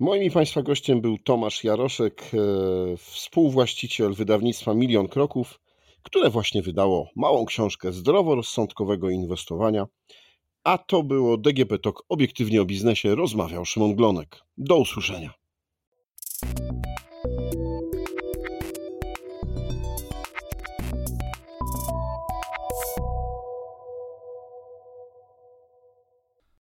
Moim 0.00 0.22
i 0.22 0.30
Państwa 0.30 0.62
gościem 0.62 1.00
był 1.00 1.18
Tomasz 1.18 1.64
Jaroszek, 1.64 2.22
e, 2.22 2.96
współwłaściciel 2.96 4.14
wydawnictwa 4.14 4.74
Milion 4.74 5.08
Kroków, 5.08 5.60
które 6.02 6.30
właśnie 6.30 6.62
wydało 6.62 7.10
małą 7.16 7.44
książkę 7.44 7.92
zdroworozsądkowego 7.92 9.10
inwestowania. 9.10 9.86
A 10.64 10.78
to 10.78 11.02
było 11.02 11.36
DGP 11.36 11.78
Talk 11.78 12.04
obiektywnie 12.08 12.62
o 12.62 12.64
biznesie. 12.64 13.14
Rozmawiał 13.14 13.64
Szymon 13.64 13.94
Glonek. 13.94 14.44
Do 14.58 14.76
usłyszenia. 14.76 15.34